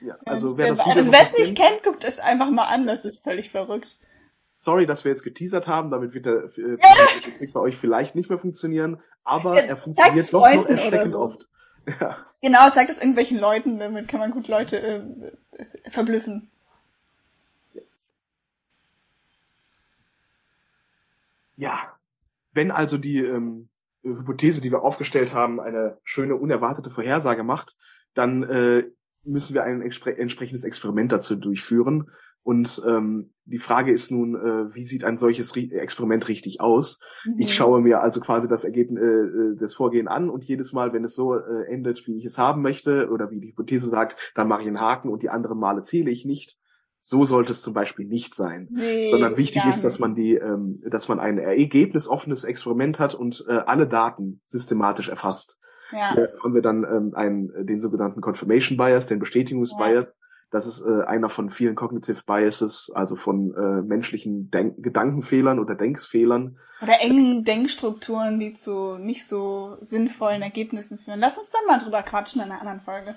Ja, 0.00 0.16
also 0.24 0.56
wer 0.56 0.68
das 0.68 0.78
Video 0.78 1.00
also, 1.00 1.12
wer 1.12 1.22
es 1.22 1.38
nicht 1.38 1.56
kennt, 1.56 1.82
guckt 1.82 2.04
es 2.04 2.20
einfach 2.20 2.50
mal 2.50 2.66
an, 2.66 2.86
das 2.86 3.04
ist 3.04 3.22
völlig 3.22 3.50
verrückt. 3.50 3.96
Sorry, 4.60 4.86
dass 4.86 5.04
wir 5.04 5.12
jetzt 5.12 5.22
geteasert 5.22 5.68
haben, 5.68 5.92
damit 5.92 6.14
wird 6.14 6.26
der 6.26 6.50
äh, 6.58 6.76
bei 7.52 7.60
euch 7.60 7.76
vielleicht 7.76 8.16
nicht 8.16 8.28
mehr 8.28 8.40
funktionieren, 8.40 9.00
aber 9.22 9.54
ja, 9.54 9.68
er 9.68 9.76
funktioniert 9.76 10.32
doch 10.34 10.52
noch 10.52 10.66
erschreckend 10.68 11.12
so. 11.12 11.20
oft. 11.20 11.48
Ja. 12.00 12.18
Genau, 12.42 12.68
zeigt 12.68 12.90
es 12.90 12.98
irgendwelchen 12.98 13.40
Leuten, 13.40 13.78
damit 13.78 14.08
kann 14.08 14.20
man 14.20 14.30
gut 14.30 14.46
Leute 14.46 14.78
äh, 14.78 15.90
verblüffen. 15.90 16.50
Ja, 21.56 21.96
wenn 22.52 22.70
also 22.70 22.98
die 22.98 23.20
ähm, 23.20 23.70
Hypothese, 24.02 24.60
die 24.60 24.70
wir 24.70 24.82
aufgestellt 24.82 25.32
haben, 25.32 25.60
eine 25.60 25.96
schöne 26.04 26.36
unerwartete 26.36 26.90
Vorhersage 26.90 27.42
macht, 27.42 27.76
dann 28.12 28.42
äh, 28.42 28.84
müssen 29.24 29.54
wir 29.54 29.64
ein 29.64 29.80
entsprechendes 29.80 30.64
Experiment 30.64 31.12
dazu 31.12 31.36
durchführen. 31.36 32.10
Und 32.48 32.82
ähm, 32.88 33.34
die 33.44 33.58
Frage 33.58 33.92
ist 33.92 34.10
nun, 34.10 34.34
äh, 34.34 34.74
wie 34.74 34.86
sieht 34.86 35.04
ein 35.04 35.18
solches 35.18 35.54
Ri 35.54 35.70
Experiment 35.70 36.28
richtig 36.28 36.62
aus? 36.62 36.98
Mhm. 37.26 37.34
Ich 37.40 37.54
schaue 37.54 37.82
mir 37.82 38.00
also 38.00 38.22
quasi 38.22 38.48
das 38.48 38.64
Ergebnis, 38.64 39.02
äh, 39.02 39.04
äh, 39.04 39.56
das 39.60 39.74
Vorgehen 39.74 40.08
an 40.08 40.30
und 40.30 40.44
jedes 40.44 40.72
Mal, 40.72 40.94
wenn 40.94 41.04
es 41.04 41.14
so 41.14 41.34
äh, 41.34 41.64
endet, 41.68 42.06
wie 42.06 42.16
ich 42.16 42.24
es 42.24 42.38
haben 42.38 42.62
möchte 42.62 43.10
oder 43.10 43.30
wie 43.30 43.38
die 43.38 43.48
Hypothese 43.48 43.90
sagt, 43.90 44.32
dann 44.34 44.48
mache 44.48 44.62
ich 44.62 44.66
einen 44.66 44.80
Haken 44.80 45.10
und 45.10 45.22
die 45.22 45.28
anderen 45.28 45.58
Male 45.58 45.82
zähle 45.82 46.10
ich 46.10 46.24
nicht. 46.24 46.56
So 47.02 47.26
sollte 47.26 47.52
es 47.52 47.60
zum 47.60 47.74
Beispiel 47.74 48.06
nicht 48.06 48.34
sein, 48.34 48.68
nee, 48.70 49.10
sondern 49.10 49.36
wichtig 49.36 49.66
ist, 49.66 49.84
dass 49.84 49.98
man 49.98 50.14
die, 50.14 50.36
ähm, 50.36 50.82
dass 50.90 51.06
man 51.08 51.20
ein 51.20 51.36
ergebnisoffenes 51.36 52.44
Experiment 52.44 52.98
hat 52.98 53.14
und 53.14 53.44
äh, 53.46 53.58
alle 53.66 53.86
Daten 53.86 54.40
systematisch 54.46 55.10
erfasst. 55.10 55.60
Ja. 55.92 56.14
Hier 56.14 56.32
haben 56.42 56.54
wir 56.54 56.62
dann 56.62 56.84
ähm, 56.84 57.12
einen, 57.14 57.66
den 57.66 57.80
sogenannten 57.80 58.22
Confirmation 58.22 58.78
Bias, 58.78 59.06
den 59.06 59.18
Bestätigungsbias. 59.18 60.06
Ja 60.06 60.12
das 60.50 60.66
ist 60.66 60.80
äh, 60.80 61.04
einer 61.04 61.28
von 61.28 61.50
vielen 61.50 61.74
Cognitive 61.74 62.22
Biases, 62.26 62.90
also 62.94 63.16
von 63.16 63.54
äh, 63.54 63.82
menschlichen 63.82 64.50
Denk 64.50 64.82
Gedankenfehlern 64.82 65.58
oder 65.58 65.74
Denksfehlern. 65.74 66.56
Oder 66.80 67.00
engen 67.00 67.44
Denkstrukturen, 67.44 68.38
die 68.38 68.54
zu 68.54 68.96
nicht 68.98 69.26
so 69.26 69.76
sinnvollen 69.80 70.42
Ergebnissen 70.42 70.98
führen. 70.98 71.20
Lass 71.20 71.36
uns 71.36 71.50
dann 71.50 71.66
mal 71.66 71.82
drüber 71.82 72.02
quatschen 72.02 72.40
in 72.40 72.50
einer 72.50 72.60
anderen 72.60 72.80
Folge. 72.80 73.14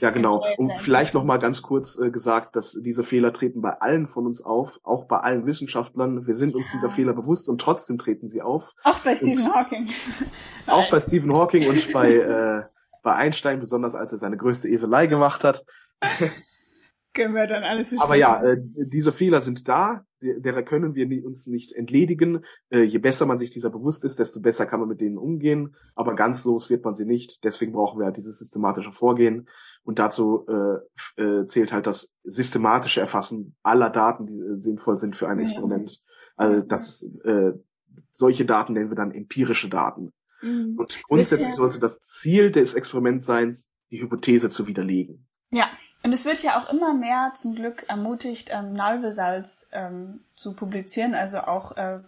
ja, 0.00 0.10
genau. 0.10 0.44
Und 0.56 0.72
vielleicht 0.78 1.12
noch 1.12 1.24
mal 1.24 1.38
ganz 1.38 1.60
kurz 1.60 1.98
äh, 1.98 2.10
gesagt, 2.10 2.56
dass 2.56 2.72
diese 2.72 3.04
Fehler 3.04 3.34
treten 3.34 3.60
bei 3.60 3.78
allen 3.80 4.06
von 4.06 4.24
uns 4.26 4.42
auf, 4.42 4.80
auch 4.82 5.04
bei 5.04 5.18
allen 5.18 5.44
Wissenschaftlern. 5.44 6.26
Wir 6.26 6.34
sind 6.34 6.54
uns 6.54 6.68
ja. 6.68 6.72
dieser 6.74 6.90
Fehler 6.90 7.12
bewusst 7.12 7.50
und 7.50 7.60
trotzdem 7.60 7.98
treten 7.98 8.28
sie 8.28 8.40
auf. 8.40 8.72
Auch 8.84 9.00
bei 9.00 9.14
Stephen 9.14 9.44
und 9.44 9.54
Hawking. 9.54 9.90
auch 10.68 10.88
bei 10.90 11.00
Stephen 11.00 11.34
Hawking 11.34 11.68
und 11.68 11.92
bei, 11.92 12.14
äh, 12.14 12.62
bei 13.02 13.14
Einstein, 13.14 13.60
besonders 13.60 13.94
als 13.94 14.12
er 14.12 14.18
seine 14.18 14.38
größte 14.38 14.70
Eselei 14.70 15.06
gemacht 15.06 15.44
hat. 15.44 15.66
können 17.14 17.34
wir 17.34 17.46
dann 17.46 17.62
alles 17.62 17.90
besprechen. 17.90 18.04
Aber 18.04 18.16
ja, 18.16 18.42
äh, 18.42 18.58
diese 18.60 19.12
Fehler 19.12 19.40
sind 19.40 19.68
da, 19.68 20.04
derer 20.20 20.62
können 20.62 20.94
wir 20.94 21.26
uns 21.26 21.46
nicht 21.46 21.72
entledigen. 21.72 22.44
Äh, 22.70 22.82
je 22.82 22.98
besser 22.98 23.26
man 23.26 23.38
sich 23.38 23.50
dieser 23.50 23.70
bewusst 23.70 24.04
ist, 24.04 24.18
desto 24.18 24.40
besser 24.40 24.66
kann 24.66 24.80
man 24.80 24.88
mit 24.88 25.00
denen 25.00 25.18
umgehen. 25.18 25.74
Aber 25.94 26.14
ganz 26.14 26.44
los 26.44 26.70
wird 26.70 26.84
man 26.84 26.94
sie 26.94 27.04
nicht. 27.04 27.44
Deswegen 27.44 27.72
brauchen 27.72 27.98
wir 27.98 28.06
halt 28.06 28.16
dieses 28.16 28.38
systematische 28.38 28.92
Vorgehen. 28.92 29.48
Und 29.82 29.98
dazu 29.98 30.46
äh, 30.48 31.22
äh, 31.22 31.46
zählt 31.46 31.72
halt 31.72 31.86
das 31.86 32.14
systematische 32.22 33.00
Erfassen 33.00 33.56
aller 33.62 33.90
Daten, 33.90 34.26
die 34.26 34.38
äh, 34.38 34.58
sinnvoll 34.58 34.98
sind 34.98 35.16
für 35.16 35.28
ein 35.28 35.40
Experiment. 35.40 36.00
Also 36.36 36.60
das 36.60 37.02
äh, 37.24 37.52
solche 38.12 38.44
Daten 38.44 38.74
nennen 38.74 38.90
wir 38.90 38.96
dann 38.96 39.12
empirische 39.12 39.68
Daten. 39.68 40.12
Mhm. 40.40 40.76
Und 40.78 41.02
grundsätzlich 41.04 41.54
sollte 41.54 41.78
das 41.78 42.00
Ziel 42.00 42.50
des 42.50 42.74
Experimentseins 42.74 43.70
die 43.90 44.00
Hypothese 44.00 44.50
zu 44.50 44.66
widerlegen. 44.66 45.26
Ja, 45.50 45.68
und 46.04 46.12
es 46.12 46.24
wird 46.24 46.42
ja 46.42 46.58
auch 46.58 46.72
immer 46.72 46.94
mehr 46.94 47.32
zum 47.34 47.54
Glück 47.54 47.84
ermutigt, 47.88 48.50
ähm, 48.52 48.78
Results 48.78 49.68
ähm, 49.72 50.20
zu 50.34 50.54
publizieren, 50.54 51.14
also 51.14 51.38
auch 51.38 51.76
äh, 51.76 52.00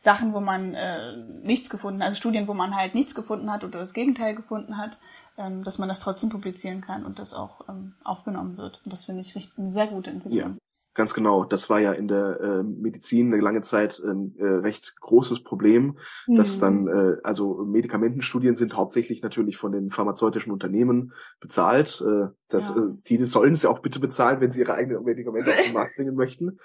Sachen, 0.00 0.32
wo 0.32 0.40
man 0.40 0.74
äh, 0.74 1.16
nichts 1.42 1.70
gefunden, 1.70 2.02
also 2.02 2.16
Studien, 2.16 2.48
wo 2.48 2.54
man 2.54 2.74
halt 2.74 2.94
nichts 2.94 3.14
gefunden 3.14 3.52
hat 3.52 3.64
oder 3.64 3.78
das 3.78 3.92
Gegenteil 3.92 4.34
gefunden 4.34 4.78
hat, 4.78 4.98
ähm, 5.36 5.62
dass 5.62 5.78
man 5.78 5.88
das 5.88 6.00
trotzdem 6.00 6.30
publizieren 6.30 6.80
kann 6.80 7.04
und 7.04 7.18
das 7.18 7.34
auch 7.34 7.68
ähm, 7.68 7.94
aufgenommen 8.02 8.56
wird. 8.56 8.80
Und 8.84 8.92
das 8.92 9.04
finde 9.04 9.20
ich 9.20 9.36
eine 9.56 9.70
sehr 9.70 9.88
gute 9.88 10.10
Entwicklung. 10.10 10.52
Ja. 10.54 10.69
Ganz 10.92 11.14
genau. 11.14 11.44
Das 11.44 11.70
war 11.70 11.78
ja 11.78 11.92
in 11.92 12.08
der 12.08 12.40
äh, 12.40 12.62
Medizin 12.64 13.32
eine 13.32 13.40
lange 13.40 13.62
Zeit 13.62 14.00
ein 14.00 14.34
äh, 14.38 14.44
recht 14.44 15.00
großes 15.00 15.44
Problem, 15.44 15.98
mhm. 16.26 16.36
dass 16.36 16.58
dann, 16.58 16.88
äh, 16.88 17.16
also 17.22 17.64
Medikamentenstudien 17.64 18.56
sind 18.56 18.76
hauptsächlich 18.76 19.22
natürlich 19.22 19.56
von 19.56 19.70
den 19.70 19.90
pharmazeutischen 19.90 20.52
Unternehmen 20.52 21.12
bezahlt. 21.38 22.02
Äh, 22.04 22.28
das, 22.48 22.70
ja. 22.70 22.82
äh, 22.82 22.88
die 23.06 23.24
sollen 23.24 23.52
es 23.52 23.62
ja 23.62 23.70
auch 23.70 23.78
bitte 23.78 24.00
bezahlen, 24.00 24.40
wenn 24.40 24.50
sie 24.50 24.60
ihre 24.60 24.74
eigenen 24.74 25.04
Medikamente 25.04 25.50
auf 25.50 25.62
den 25.64 25.74
Markt 25.74 25.94
bringen 25.94 26.16
möchten. 26.16 26.58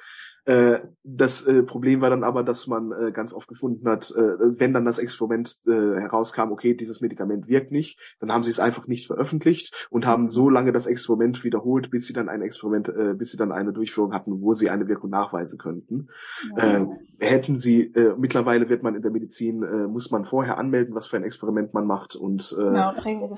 Äh, 0.46 0.80
das 1.04 1.46
äh, 1.48 1.64
Problem 1.64 2.02
war 2.02 2.12
dann 2.12 2.24
aber, 2.24 2.44
dass 2.44 2.68
man 2.68 2.92
äh, 2.92 3.12
ganz 3.12 3.34
oft 3.34 3.48
gefunden 3.48 3.88
hat, 3.90 4.12
äh, 4.12 4.60
wenn 4.60 4.74
dann 4.74 4.86
das 4.86 5.00
Experiment 5.00 5.56
äh, 5.68 6.00
herauskam, 6.00 6.52
okay, 6.52 6.76
dieses 6.76 7.02
Medikament 7.02 7.48
wirkt 7.48 7.72
nicht, 7.72 8.00
dann 8.20 8.32
haben 8.32 8.44
sie 8.44 8.52
es 8.52 8.60
einfach 8.60 8.88
nicht 8.88 9.08
veröffentlicht 9.08 9.88
und 9.90 10.06
haben 10.06 10.28
so 10.28 10.50
lange 10.50 10.72
das 10.72 10.86
Experiment 10.86 11.44
wiederholt, 11.44 11.90
bis 11.90 12.06
sie 12.06 12.14
dann 12.14 12.30
ein 12.30 12.44
Experiment, 12.44 12.90
äh, 12.90 13.16
bis 13.16 13.32
sie 13.32 13.38
dann 13.38 13.52
eine 13.52 13.74
Durchführung 13.74 14.14
hatten, 14.14 14.42
wo 14.42 14.54
sie 14.54 14.70
eine 14.70 14.88
Wirkung 14.88 15.10
nachweisen 15.10 15.58
könnten. 15.58 16.10
Ja. 16.58 16.88
Hätten 17.20 17.58
sie, 17.58 17.94
äh, 17.94 18.14
mittlerweile 18.18 18.70
wird 18.70 18.84
man 18.84 18.96
in 18.96 19.02
der 19.02 19.12
Medizin, 19.12 19.66
muss 19.90 20.12
man 20.12 20.26
vorher 20.26 20.58
anmelden, 20.58 20.94
was 20.94 21.08
für 21.08 21.18
ein 21.18 21.24
Experiment 21.24 21.74
man 21.74 21.88
macht 21.88 22.16
und 22.16 22.56
ja, 22.58 22.94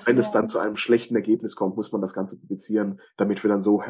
wenn 0.06 0.18
es 0.18 0.32
dann 0.32 0.50
zu 0.50 0.60
einem 0.60 0.76
schlechten 0.76 1.16
Ergebnis 1.16 1.56
kommt, 1.56 1.78
muss 1.78 1.92
man 1.92 2.02
das 2.02 2.14
Ganze 2.14 2.38
publizieren, 2.38 3.00
damit 3.18 3.44
wir 3.44 3.50
dann 3.50 3.62
so 3.62 3.82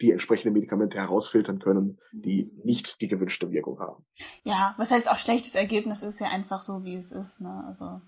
die 0.00 0.10
entsprechenden 0.10 0.54
Medikamente 0.54 0.98
herausfiltern 0.98 1.58
können, 1.58 1.98
die 2.12 2.51
nicht 2.64 3.00
die 3.00 3.08
gewünschte 3.08 3.50
Wirkung 3.50 3.78
haben. 3.80 4.04
Ja, 4.44 4.74
was 4.78 4.90
heißt 4.90 5.10
auch 5.10 5.18
schlechtes 5.18 5.54
Ergebnis 5.54 6.02
ist 6.02 6.20
ja 6.20 6.28
einfach 6.28 6.62
so, 6.62 6.84
wie 6.84 6.94
es 6.94 7.12
ist, 7.12 7.40
ne? 7.40 7.64
Also. 7.66 8.00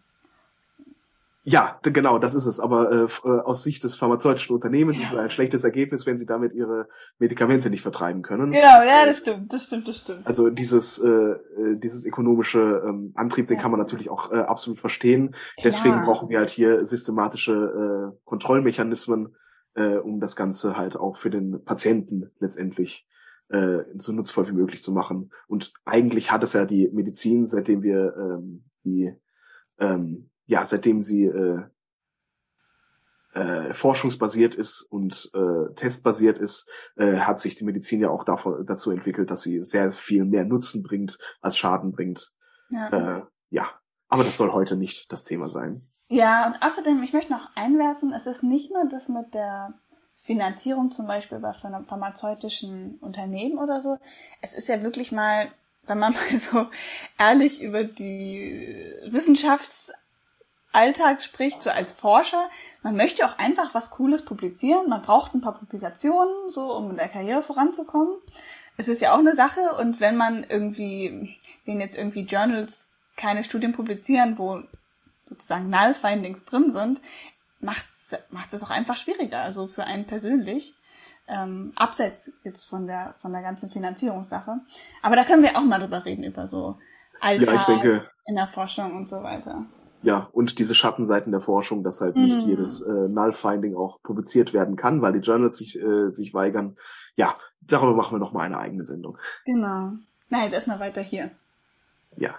Ja, 1.46 1.78
genau, 1.82 2.18
das 2.18 2.34
ist 2.34 2.46
es. 2.46 2.58
Aber 2.58 2.90
äh, 2.90 3.04
äh, 3.04 3.40
aus 3.40 3.62
Sicht 3.62 3.84
des 3.84 3.94
pharmazeutischen 3.96 4.54
Unternehmens 4.54 4.96
ja. 4.96 5.02
ist 5.02 5.12
es 5.12 5.18
ein 5.18 5.30
schlechtes 5.30 5.62
Ergebnis, 5.62 6.06
wenn 6.06 6.16
sie 6.16 6.24
damit 6.24 6.54
ihre 6.54 6.88
Medikamente 7.18 7.68
nicht 7.68 7.82
vertreiben 7.82 8.22
können. 8.22 8.50
Genau, 8.50 8.82
ja, 8.82 9.04
das 9.04 9.18
stimmt, 9.18 9.52
das 9.52 9.66
stimmt, 9.66 9.86
das 9.86 9.98
stimmt. 9.98 10.26
Also 10.26 10.48
dieses 10.48 10.98
äh, 10.98 11.08
äh 11.08 11.76
dieses 11.76 12.06
ökonomische 12.06 12.82
ähm, 12.86 13.12
Antrieb, 13.14 13.48
den 13.48 13.58
ja. 13.58 13.62
kann 13.62 13.70
man 13.70 13.78
natürlich 13.78 14.08
auch 14.08 14.32
äh, 14.32 14.36
absolut 14.36 14.80
verstehen. 14.80 15.36
Deswegen 15.62 15.96
ja. 15.96 16.04
brauchen 16.04 16.30
wir 16.30 16.38
halt 16.38 16.50
hier 16.50 16.86
systematische 16.86 17.52
äh, 17.52 18.18
Kontrollmechanismen, 18.24 19.36
äh, 19.74 19.96
um 19.96 20.20
das 20.20 20.36
Ganze 20.36 20.78
halt 20.78 20.96
auch 20.96 21.18
für 21.18 21.28
den 21.28 21.62
Patienten 21.62 22.30
letztendlich 22.40 23.06
äh, 23.54 23.84
so 23.96 24.12
nutzvoll 24.12 24.48
wie 24.48 24.52
möglich 24.52 24.82
zu 24.82 24.92
machen. 24.92 25.30
Und 25.46 25.72
eigentlich 25.84 26.32
hat 26.32 26.42
es 26.42 26.54
ja 26.54 26.64
die 26.64 26.88
Medizin, 26.92 27.46
seitdem 27.46 27.82
wir 27.82 28.14
ähm, 28.16 28.64
die, 28.84 29.14
ähm, 29.78 30.30
ja, 30.46 30.66
seitdem 30.66 31.04
sie 31.04 31.26
äh, 31.26 31.62
äh, 33.34 33.72
forschungsbasiert 33.72 34.56
ist 34.56 34.82
und 34.82 35.30
äh, 35.34 35.72
testbasiert 35.74 36.38
ist, 36.38 36.68
äh, 36.96 37.18
hat 37.18 37.40
sich 37.40 37.54
die 37.54 37.64
Medizin 37.64 38.00
ja 38.00 38.10
auch 38.10 38.24
davon, 38.24 38.66
dazu 38.66 38.90
entwickelt, 38.90 39.30
dass 39.30 39.42
sie 39.42 39.62
sehr 39.62 39.92
viel 39.92 40.24
mehr 40.24 40.44
Nutzen 40.44 40.82
bringt 40.82 41.18
als 41.40 41.56
Schaden 41.56 41.92
bringt. 41.92 42.32
Ja. 42.70 42.88
Äh, 43.18 43.22
ja, 43.50 43.70
aber 44.08 44.24
das 44.24 44.36
soll 44.36 44.52
heute 44.52 44.76
nicht 44.76 45.12
das 45.12 45.22
Thema 45.22 45.48
sein. 45.48 45.88
Ja, 46.08 46.46
und 46.46 46.60
außerdem, 46.60 47.02
ich 47.02 47.12
möchte 47.12 47.32
noch 47.32 47.54
einwerfen, 47.56 48.12
es 48.12 48.26
ist 48.26 48.42
nicht 48.42 48.72
nur 48.72 48.86
das 48.88 49.08
mit 49.08 49.32
der 49.32 49.74
Finanzierung 50.24 50.90
zum 50.90 51.06
Beispiel 51.06 51.38
bei 51.38 51.52
pharmazeutischen 51.52 52.98
Unternehmen 53.02 53.58
oder 53.58 53.82
so. 53.82 53.98
Es 54.40 54.54
ist 54.54 54.68
ja 54.68 54.82
wirklich 54.82 55.12
mal, 55.12 55.48
wenn 55.86 55.98
man 55.98 56.14
mal 56.30 56.38
so 56.38 56.66
ehrlich 57.18 57.60
über 57.62 57.84
die 57.84 58.90
Wissenschaftsalltag 59.06 61.20
spricht, 61.22 61.62
so 61.62 61.68
als 61.68 61.92
Forscher, 61.92 62.48
man 62.82 62.96
möchte 62.96 63.26
auch 63.26 63.36
einfach 63.38 63.74
was 63.74 63.90
Cooles 63.90 64.24
publizieren. 64.24 64.88
Man 64.88 65.02
braucht 65.02 65.34
ein 65.34 65.42
paar 65.42 65.58
Publikationen, 65.58 66.32
so 66.48 66.72
um 66.72 66.88
in 66.90 66.96
der 66.96 67.08
Karriere 67.08 67.42
voranzukommen. 67.42 68.16
Es 68.78 68.88
ist 68.88 69.02
ja 69.02 69.12
auch 69.14 69.18
eine 69.18 69.34
Sache 69.34 69.74
und 69.78 70.00
wenn 70.00 70.16
man 70.16 70.42
irgendwie, 70.42 71.36
wenn 71.66 71.80
jetzt 71.80 71.98
irgendwie 71.98 72.22
Journals 72.22 72.88
keine 73.16 73.44
Studien 73.44 73.72
publizieren, 73.72 74.38
wo 74.38 74.62
sozusagen 75.28 75.68
Null 75.68 75.92
Findings 75.94 76.46
drin 76.46 76.72
sind, 76.72 77.02
macht's 77.64 78.14
macht 78.30 78.52
es 78.52 78.62
auch 78.62 78.70
einfach 78.70 78.96
schwieriger, 78.96 79.40
also 79.40 79.66
für 79.66 79.84
einen 79.84 80.06
persönlich. 80.06 80.74
Ähm, 81.26 81.72
abseits 81.74 82.32
jetzt 82.42 82.66
von 82.66 82.86
der 82.86 83.14
von 83.18 83.32
der 83.32 83.40
ganzen 83.40 83.70
Finanzierungssache. 83.70 84.60
Aber 85.02 85.16
da 85.16 85.24
können 85.24 85.42
wir 85.42 85.56
auch 85.56 85.64
mal 85.64 85.80
drüber 85.80 86.04
reden, 86.04 86.22
über 86.22 86.48
so 86.48 86.76
Alltag 87.20 87.66
ja, 87.66 87.74
denke, 87.74 88.10
in 88.26 88.36
der 88.36 88.46
Forschung 88.46 88.94
und 88.94 89.08
so 89.08 89.22
weiter. 89.22 89.64
Ja, 90.04 90.28
und 90.32 90.58
diese 90.58 90.74
Schattenseiten 90.74 91.32
der 91.32 91.40
Forschung, 91.40 91.82
dass 91.82 92.02
halt 92.02 92.14
nicht 92.16 92.42
mhm. 92.42 92.48
jedes 92.50 92.82
äh, 92.82 93.08
Null-Finding 93.08 93.74
auch 93.74 94.02
publiziert 94.02 94.52
werden 94.52 94.76
kann, 94.76 95.00
weil 95.00 95.14
die 95.14 95.20
Journals 95.20 95.56
sich, 95.56 95.80
äh, 95.80 96.10
sich 96.10 96.34
weigern. 96.34 96.76
Ja, 97.16 97.36
darüber 97.62 97.94
machen 97.94 98.14
wir 98.14 98.18
noch 98.18 98.34
mal 98.34 98.42
eine 98.42 98.58
eigene 98.58 98.84
Sendung. 98.84 99.16
Genau. 99.46 99.92
Na, 100.28 100.42
jetzt 100.42 100.52
erstmal 100.52 100.78
weiter 100.78 101.00
hier. 101.00 101.30
Ja. 102.16 102.34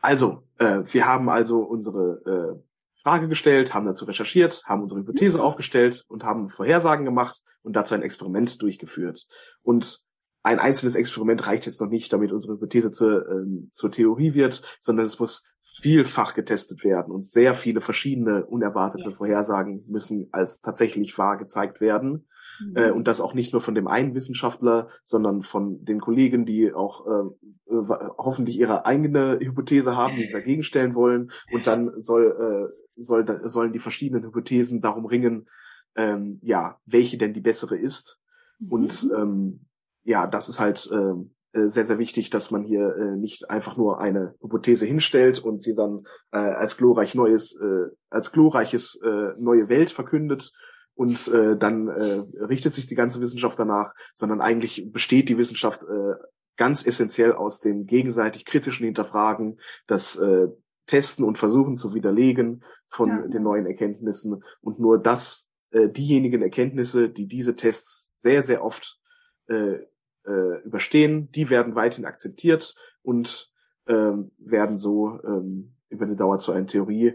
Also, 0.00 0.44
äh, 0.58 0.82
wir 0.86 1.06
haben 1.06 1.28
also 1.28 1.58
unsere 1.58 2.54
äh, 2.56 2.62
Frage 3.02 3.28
gestellt, 3.28 3.74
haben 3.74 3.86
dazu 3.86 4.04
recherchiert, 4.04 4.62
haben 4.66 4.82
unsere 4.82 5.00
Hypothese 5.00 5.38
mhm. 5.38 5.44
aufgestellt 5.44 6.04
und 6.08 6.24
haben 6.24 6.50
Vorhersagen 6.50 7.04
gemacht 7.04 7.42
und 7.62 7.74
dazu 7.74 7.94
ein 7.94 8.02
Experiment 8.02 8.60
durchgeführt. 8.60 9.26
Und 9.62 10.04
ein 10.42 10.58
einzelnes 10.58 10.94
Experiment 10.94 11.46
reicht 11.46 11.66
jetzt 11.66 11.80
noch 11.80 11.88
nicht, 11.88 12.12
damit 12.12 12.32
unsere 12.32 12.54
Hypothese 12.54 12.90
zur, 12.90 13.28
äh, 13.28 13.70
zur 13.72 13.90
Theorie 13.90 14.34
wird, 14.34 14.62
sondern 14.80 15.06
es 15.06 15.18
muss 15.18 15.44
vielfach 15.72 16.34
getestet 16.34 16.82
werden 16.82 17.12
und 17.12 17.24
sehr 17.24 17.54
viele 17.54 17.80
verschiedene 17.80 18.44
unerwartete 18.44 19.10
ja. 19.10 19.14
Vorhersagen 19.14 19.84
müssen 19.86 20.28
als 20.32 20.60
tatsächlich 20.60 21.16
wahr 21.16 21.38
gezeigt 21.38 21.80
werden. 21.80 22.26
Mhm. 22.60 22.76
Äh, 22.76 22.90
und 22.90 23.06
das 23.06 23.20
auch 23.20 23.34
nicht 23.34 23.52
nur 23.52 23.62
von 23.62 23.74
dem 23.74 23.86
einen 23.86 24.14
Wissenschaftler, 24.14 24.88
sondern 25.04 25.42
von 25.42 25.84
den 25.84 26.00
Kollegen, 26.00 26.44
die 26.44 26.72
auch 26.72 27.06
äh, 27.06 27.74
äh 27.74 27.84
hoffentlich 28.18 28.58
ihre 28.58 28.84
eigene 28.84 29.38
Hypothese 29.38 29.96
haben, 29.96 30.16
die 30.16 30.24
sie 30.24 30.32
dagegen 30.32 30.64
stellen 30.64 30.94
wollen. 30.94 31.30
Und 31.52 31.66
dann 31.66 31.92
soll, 32.00 32.70
äh, 32.76 32.80
soll, 33.02 33.40
sollen 33.48 33.72
die 33.72 33.78
verschiedenen 33.78 34.24
Hypothesen 34.24 34.80
darum 34.80 35.06
ringen, 35.06 35.48
ähm, 35.96 36.38
ja, 36.42 36.78
welche 36.86 37.18
denn 37.18 37.32
die 37.32 37.40
bessere 37.40 37.76
ist. 37.76 38.20
Mhm. 38.58 38.72
Und 38.72 39.10
ähm, 39.16 39.66
ja, 40.04 40.26
das 40.26 40.48
ist 40.48 40.60
halt 40.60 40.88
ähm, 40.92 41.34
äh, 41.52 41.68
sehr, 41.68 41.84
sehr 41.84 41.98
wichtig, 41.98 42.30
dass 42.30 42.50
man 42.50 42.62
hier 42.62 42.94
äh, 42.96 43.16
nicht 43.16 43.50
einfach 43.50 43.76
nur 43.76 44.00
eine 44.00 44.34
Hypothese 44.40 44.86
hinstellt 44.86 45.40
und 45.40 45.62
sie 45.62 45.74
dann 45.74 46.04
äh, 46.32 46.38
als 46.38 46.76
glorreich 46.76 47.14
neues, 47.14 47.58
äh, 47.60 47.86
als 48.08 48.32
glorreiches 48.32 49.00
äh, 49.02 49.32
neue 49.38 49.68
Welt 49.68 49.90
verkündet 49.90 50.52
und 50.94 51.28
äh, 51.28 51.56
dann 51.56 51.88
äh, 51.88 52.22
richtet 52.44 52.74
sich 52.74 52.86
die 52.86 52.94
ganze 52.94 53.20
Wissenschaft 53.20 53.58
danach, 53.58 53.92
sondern 54.14 54.40
eigentlich 54.40 54.92
besteht 54.92 55.28
die 55.28 55.38
Wissenschaft 55.38 55.82
äh, 55.82 56.14
ganz 56.56 56.86
essentiell 56.86 57.32
aus 57.32 57.60
dem 57.60 57.86
gegenseitig 57.86 58.44
kritischen 58.44 58.84
Hinterfragen, 58.84 59.58
das 59.86 60.16
äh, 60.18 60.48
Testen 60.90 61.24
und 61.24 61.38
Versuchen 61.38 61.76
zu 61.76 61.94
widerlegen 61.94 62.64
von 62.88 63.08
ja. 63.08 63.26
den 63.28 63.44
neuen 63.44 63.66
Erkenntnissen 63.66 64.42
und 64.60 64.80
nur 64.80 64.98
das, 64.98 65.48
äh, 65.70 65.88
diejenigen 65.88 66.42
Erkenntnisse, 66.42 67.08
die 67.08 67.28
diese 67.28 67.54
Tests 67.54 68.10
sehr, 68.20 68.42
sehr 68.42 68.64
oft 68.64 68.98
äh, 69.46 69.78
äh, 70.26 70.62
überstehen, 70.64 71.30
die 71.30 71.48
werden 71.48 71.76
weiterhin 71.76 72.06
akzeptiert 72.06 72.74
und 73.02 73.52
ähm, 73.86 74.32
werden 74.38 74.78
so 74.78 75.20
ähm, 75.24 75.76
über 75.88 76.06
die 76.06 76.16
Dauer 76.16 76.38
zu 76.38 76.50
einer 76.52 76.66
Theorie. 76.66 77.14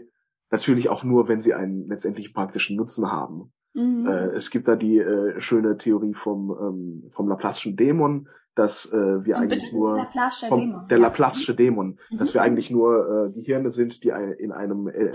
Natürlich 0.50 0.88
auch 0.88 1.04
nur, 1.04 1.28
wenn 1.28 1.42
sie 1.42 1.52
einen 1.52 1.86
letztendlich 1.86 2.32
praktischen 2.32 2.76
Nutzen 2.76 3.10
haben. 3.10 3.52
Mhm. 3.74 4.06
Äh, 4.06 4.28
es 4.30 4.50
gibt 4.50 4.68
da 4.68 4.74
die 4.74 4.98
äh, 4.98 5.38
schöne 5.40 5.76
Theorie 5.76 6.14
vom, 6.14 6.50
ähm, 6.50 7.10
vom 7.12 7.28
Laplace'schen 7.28 7.76
Dämon, 7.76 8.28
dass 8.56 8.92
äh, 8.92 9.24
wir 9.24 9.36
und 9.36 9.42
eigentlich 9.42 9.72
nur 9.72 10.08
vom, 10.48 10.86
der. 10.88 10.98
Laplace'sche 10.98 11.54
Dämon, 11.54 11.98
mhm. 12.10 12.18
dass 12.18 12.34
wir 12.34 12.42
eigentlich 12.42 12.70
nur 12.70 13.28
äh, 13.28 13.32
die 13.32 13.42
Hirne 13.42 13.70
sind, 13.70 14.02
die 14.02 14.08
in 14.38 14.50
einem 14.50 14.88
äh, 14.88 15.12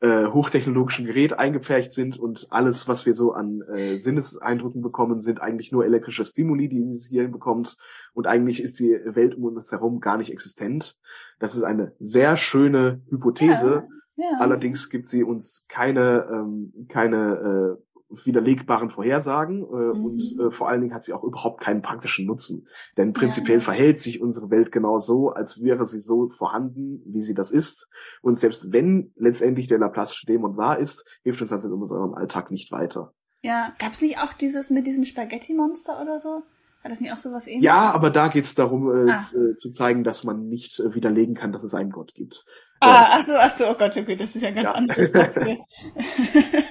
äh, 0.00 0.26
hochtechnologischen 0.26 1.06
Gerät 1.06 1.32
eingepfercht 1.38 1.90
sind 1.90 2.18
und 2.18 2.48
alles, 2.50 2.86
was 2.86 3.06
wir 3.06 3.14
so 3.14 3.32
an 3.32 3.62
äh, 3.62 3.96
Sinneseindrücken 3.96 4.82
bekommen, 4.82 5.22
sind 5.22 5.40
eigentlich 5.40 5.72
nur 5.72 5.86
elektrische 5.86 6.24
Stimuli, 6.24 6.68
die 6.68 6.84
dieses 6.84 7.08
Hirn 7.08 7.32
bekommt 7.32 7.78
und 8.12 8.26
eigentlich 8.26 8.62
ist 8.62 8.78
die 8.78 9.00
Welt 9.04 9.34
um 9.34 9.44
uns 9.44 9.72
herum 9.72 10.00
gar 10.00 10.18
nicht 10.18 10.30
existent. 10.30 10.98
Das 11.38 11.56
ist 11.56 11.62
eine 11.62 11.92
sehr 11.98 12.36
schöne 12.36 13.00
Hypothese. 13.08 13.88
Ja, 14.16 14.24
ja. 14.32 14.38
Allerdings 14.40 14.90
gibt 14.90 15.08
sie 15.08 15.24
uns 15.24 15.64
keine, 15.68 16.28
ähm, 16.30 16.86
keine 16.90 17.78
widerlegbaren 18.08 18.90
Vorhersagen 18.90 19.62
äh, 19.62 19.96
mhm. 19.96 20.04
und 20.04 20.38
äh, 20.38 20.50
vor 20.50 20.68
allen 20.68 20.80
Dingen 20.80 20.94
hat 20.94 21.04
sie 21.04 21.12
auch 21.12 21.24
überhaupt 21.24 21.60
keinen 21.60 21.82
praktischen 21.82 22.26
Nutzen. 22.26 22.68
Denn 22.96 23.12
prinzipiell 23.12 23.58
ja. 23.58 23.64
verhält 23.64 24.00
sich 24.00 24.20
unsere 24.20 24.50
Welt 24.50 24.72
genau 24.72 24.98
so, 24.98 25.30
als 25.30 25.62
wäre 25.62 25.86
sie 25.86 25.98
so 25.98 26.28
vorhanden, 26.30 27.02
wie 27.06 27.22
sie 27.22 27.34
das 27.34 27.50
ist. 27.50 27.88
Und 28.22 28.38
selbst 28.38 28.72
wenn 28.72 29.12
letztendlich 29.16 29.66
der 29.66 29.78
Laplace 29.78 30.22
Dämon 30.28 30.56
wahr 30.56 30.78
ist, 30.78 31.04
hilft 31.22 31.40
uns 31.40 31.50
das 31.50 31.64
in 31.64 31.72
unserem 31.72 32.14
Alltag 32.14 32.50
nicht 32.50 32.70
weiter. 32.72 33.12
Ja, 33.42 33.72
gab's 33.78 34.00
nicht 34.00 34.18
auch 34.18 34.32
dieses 34.32 34.70
mit 34.70 34.86
diesem 34.86 35.04
Spaghetti-Monster 35.04 36.00
oder 36.00 36.18
so? 36.18 36.42
War 36.82 36.90
das 36.90 37.00
nicht 37.00 37.12
auch 37.12 37.18
sowas 37.18 37.46
ähnliches? 37.46 37.64
Ja, 37.64 37.90
aber 37.90 38.10
da 38.10 38.28
geht's 38.28 38.54
darum, 38.54 39.08
äh, 39.08 39.10
ah. 39.10 39.18
zu, 39.18 39.56
zu 39.56 39.72
zeigen, 39.72 40.04
dass 40.04 40.22
man 40.22 40.48
nicht 40.48 40.78
äh, 40.78 40.94
widerlegen 40.94 41.34
kann, 41.34 41.52
dass 41.52 41.64
es 41.64 41.74
einen 41.74 41.90
Gott 41.90 42.14
gibt. 42.14 42.44
Ah, 42.80 43.06
ach 43.12 43.24
so, 43.24 43.32
ach 43.36 43.50
so, 43.50 43.66
oh 43.68 43.74
Gott, 43.74 43.96
okay, 43.96 44.16
das 44.16 44.36
ist 44.36 44.42
ja 44.42 44.50
ganz 44.50 44.68
ja. 44.68 44.72
anderes. 44.72 45.12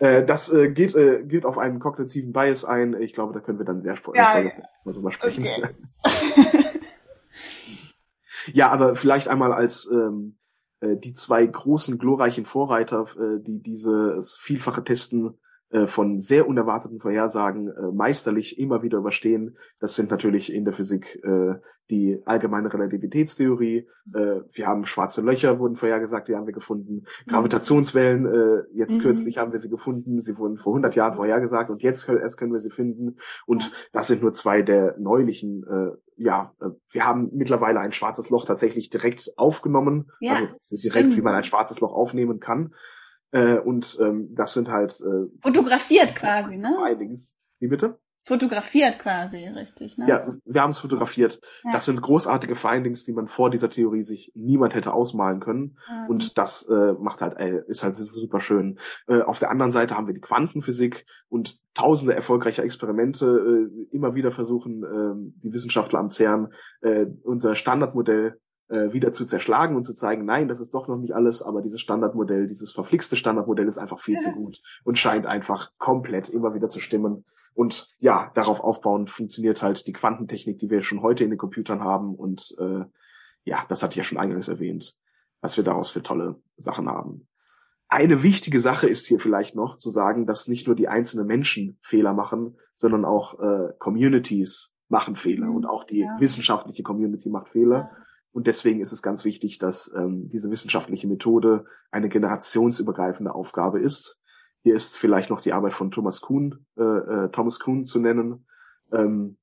Äh, 0.00 0.24
das 0.24 0.52
äh, 0.52 0.70
geht, 0.70 0.94
äh, 0.94 1.22
gilt 1.24 1.46
auf 1.46 1.58
einen 1.58 1.78
kognitiven 1.78 2.32
Bias 2.32 2.64
ein. 2.64 3.00
Ich 3.00 3.12
glaube, 3.12 3.32
da 3.32 3.40
können 3.40 3.58
wir 3.58 3.66
dann 3.66 3.82
sehr 3.82 3.96
ja, 4.14 4.40
ja. 4.40 4.50
drüber 4.84 5.12
sprechen. 5.12 5.46
Okay. 5.46 5.68
ja, 8.52 8.70
aber 8.70 8.96
vielleicht 8.96 9.28
einmal 9.28 9.52
als 9.52 9.90
ähm, 9.90 10.38
äh, 10.80 10.96
die 10.96 11.14
zwei 11.14 11.46
großen 11.46 11.98
glorreichen 11.98 12.44
Vorreiter, 12.44 13.06
äh, 13.16 13.42
die 13.42 13.62
dieses 13.62 14.36
vielfache 14.36 14.84
Testen 14.84 15.38
von 15.86 16.20
sehr 16.20 16.48
unerwarteten 16.48 17.00
Vorhersagen 17.00 17.68
äh, 17.68 17.92
meisterlich 17.92 18.58
immer 18.58 18.82
wieder 18.82 18.98
überstehen. 18.98 19.56
Das 19.80 19.94
sind 19.94 20.10
natürlich 20.10 20.52
in 20.52 20.64
der 20.64 20.72
Physik 20.72 21.20
äh, 21.24 21.54
die 21.90 22.22
allgemeine 22.24 22.72
Relativitätstheorie. 22.72 23.86
Äh, 24.14 24.40
wir 24.52 24.66
haben 24.66 24.86
schwarze 24.86 25.20
Löcher, 25.20 25.58
wurden 25.58 25.76
vorhergesagt, 25.76 26.28
die 26.28 26.34
haben 26.34 26.46
wir 26.46 26.54
gefunden. 26.54 27.04
Mhm. 27.26 27.30
Gravitationswellen, 27.30 28.26
äh, 28.26 28.62
jetzt 28.72 28.98
mhm. 28.98 29.02
kürzlich 29.02 29.38
haben 29.38 29.52
wir 29.52 29.58
sie 29.58 29.68
gefunden. 29.68 30.22
Sie 30.22 30.38
wurden 30.38 30.56
vor 30.56 30.72
100 30.72 30.94
Jahren 30.94 31.14
vorhergesagt 31.14 31.70
und 31.70 31.82
jetzt 31.82 32.08
erst 32.08 32.38
können 32.38 32.52
wir 32.52 32.60
sie 32.60 32.70
finden. 32.70 33.18
Und 33.46 33.70
das 33.92 34.06
sind 34.06 34.22
nur 34.22 34.32
zwei 34.32 34.62
der 34.62 34.96
neulichen. 34.98 35.64
Äh, 35.64 35.96
ja, 36.16 36.54
äh, 36.60 36.70
wir 36.90 37.04
haben 37.04 37.30
mittlerweile 37.34 37.80
ein 37.80 37.92
schwarzes 37.92 38.30
Loch 38.30 38.46
tatsächlich 38.46 38.88
direkt 38.88 39.32
aufgenommen. 39.36 40.10
Ja, 40.20 40.34
also 40.34 40.76
direkt, 40.76 41.06
stimmt. 41.06 41.16
wie 41.16 41.22
man 41.22 41.34
ein 41.34 41.44
schwarzes 41.44 41.80
Loch 41.80 41.92
aufnehmen 41.92 42.40
kann. 42.40 42.72
Äh, 43.34 43.58
und 43.58 43.98
ähm, 44.00 44.28
das 44.34 44.54
sind 44.54 44.70
halt 44.70 44.92
äh, 45.00 45.26
fotografiert 45.42 46.14
quasi, 46.14 46.56
ne? 46.56 46.70
Findings. 46.86 47.36
Wie 47.58 47.66
bitte? 47.66 47.98
Fotografiert 48.22 49.00
quasi, 49.00 49.48
richtig, 49.48 49.98
ne? 49.98 50.06
Ja, 50.08 50.28
wir 50.44 50.62
haben 50.62 50.70
es 50.70 50.78
fotografiert. 50.78 51.40
Ja. 51.64 51.72
Das 51.72 51.84
sind 51.84 52.00
großartige 52.00 52.54
Findings, 52.54 53.04
die 53.04 53.12
man 53.12 53.26
vor 53.26 53.50
dieser 53.50 53.68
Theorie 53.68 54.04
sich 54.04 54.32
niemand 54.36 54.74
hätte 54.74 54.94
ausmalen 54.94 55.40
können. 55.40 55.76
Mhm. 55.90 56.10
Und 56.10 56.38
das 56.38 56.62
äh, 56.68 56.92
macht 56.94 57.20
halt, 57.22 57.36
äh, 57.38 57.62
ist 57.66 57.82
halt 57.82 57.96
super 57.96 58.40
schön. 58.40 58.78
Äh, 59.08 59.20
auf 59.22 59.40
der 59.40 59.50
anderen 59.50 59.72
Seite 59.72 59.96
haben 59.96 60.06
wir 60.06 60.14
die 60.14 60.20
Quantenphysik 60.20 61.04
und 61.28 61.58
tausende 61.74 62.14
erfolgreicher 62.14 62.62
Experimente 62.62 63.26
äh, 63.26 63.94
immer 63.94 64.14
wieder 64.14 64.30
versuchen, 64.30 64.84
äh, 64.84 65.32
die 65.42 65.52
Wissenschaftler 65.52 65.98
am 65.98 66.08
CERN 66.08 66.52
äh, 66.82 67.06
unser 67.24 67.56
Standardmodell 67.56 68.38
äh, 68.74 68.92
wieder 68.92 69.12
zu 69.12 69.24
zerschlagen 69.24 69.76
und 69.76 69.84
zu 69.84 69.94
zeigen, 69.94 70.24
nein, 70.24 70.48
das 70.48 70.60
ist 70.60 70.74
doch 70.74 70.88
noch 70.88 70.98
nicht 70.98 71.14
alles, 71.14 71.42
aber 71.42 71.62
dieses 71.62 71.80
Standardmodell, 71.80 72.48
dieses 72.48 72.72
verflixte 72.72 73.16
Standardmodell 73.16 73.68
ist 73.68 73.78
einfach 73.78 74.00
viel 74.00 74.18
zu 74.18 74.32
gut 74.34 74.60
und 74.82 74.98
scheint 74.98 75.26
einfach 75.26 75.70
komplett 75.78 76.28
immer 76.28 76.54
wieder 76.54 76.68
zu 76.68 76.80
stimmen. 76.80 77.24
Und 77.54 77.88
ja, 78.00 78.32
darauf 78.34 78.60
aufbauend 78.60 79.10
funktioniert 79.10 79.62
halt 79.62 79.86
die 79.86 79.92
Quantentechnik, 79.92 80.58
die 80.58 80.70
wir 80.70 80.82
schon 80.82 81.02
heute 81.02 81.22
in 81.22 81.30
den 81.30 81.38
Computern 81.38 81.84
haben. 81.84 82.16
Und 82.16 82.54
äh, 82.58 82.84
ja, 83.44 83.64
das 83.68 83.82
hatte 83.82 83.92
ich 83.92 83.98
ja 83.98 84.04
schon 84.04 84.18
eingangs 84.18 84.48
erwähnt, 84.48 84.96
was 85.40 85.56
wir 85.56 85.62
daraus 85.62 85.92
für 85.92 86.02
tolle 86.02 86.42
Sachen 86.56 86.88
haben. 86.88 87.28
Eine 87.88 88.24
wichtige 88.24 88.58
Sache 88.58 88.88
ist 88.88 89.06
hier 89.06 89.20
vielleicht 89.20 89.54
noch 89.54 89.76
zu 89.76 89.90
sagen, 89.90 90.26
dass 90.26 90.48
nicht 90.48 90.66
nur 90.66 90.74
die 90.74 90.88
einzelnen 90.88 91.28
Menschen 91.28 91.78
Fehler 91.80 92.12
machen, 92.12 92.56
sondern 92.74 93.04
auch 93.04 93.38
äh, 93.38 93.72
Communities 93.78 94.74
machen 94.88 95.14
Fehler 95.14 95.46
mhm. 95.46 95.56
und 95.56 95.66
auch 95.66 95.84
die 95.84 96.00
ja. 96.00 96.16
wissenschaftliche 96.18 96.82
Community 96.82 97.28
macht 97.28 97.50
Fehler. 97.50 97.78
Ja. 97.78 98.04
Und 98.34 98.48
deswegen 98.48 98.80
ist 98.80 98.90
es 98.90 99.00
ganz 99.00 99.24
wichtig, 99.24 99.58
dass 99.58 99.94
ähm, 99.96 100.28
diese 100.28 100.50
wissenschaftliche 100.50 101.06
Methode 101.06 101.66
eine 101.92 102.08
generationsübergreifende 102.08 103.32
Aufgabe 103.32 103.78
ist. 103.78 104.20
Hier 104.64 104.74
ist 104.74 104.98
vielleicht 104.98 105.30
noch 105.30 105.40
die 105.40 105.52
Arbeit 105.52 105.72
von 105.72 105.92
Thomas 105.92 106.20
Kuhn, 106.20 106.66
äh, 106.76 106.82
äh, 106.82 107.28
Thomas 107.30 107.60
Kuhn 107.60 107.84
zu 107.84 108.00
nennen, 108.00 108.44
ähm, 108.92 109.36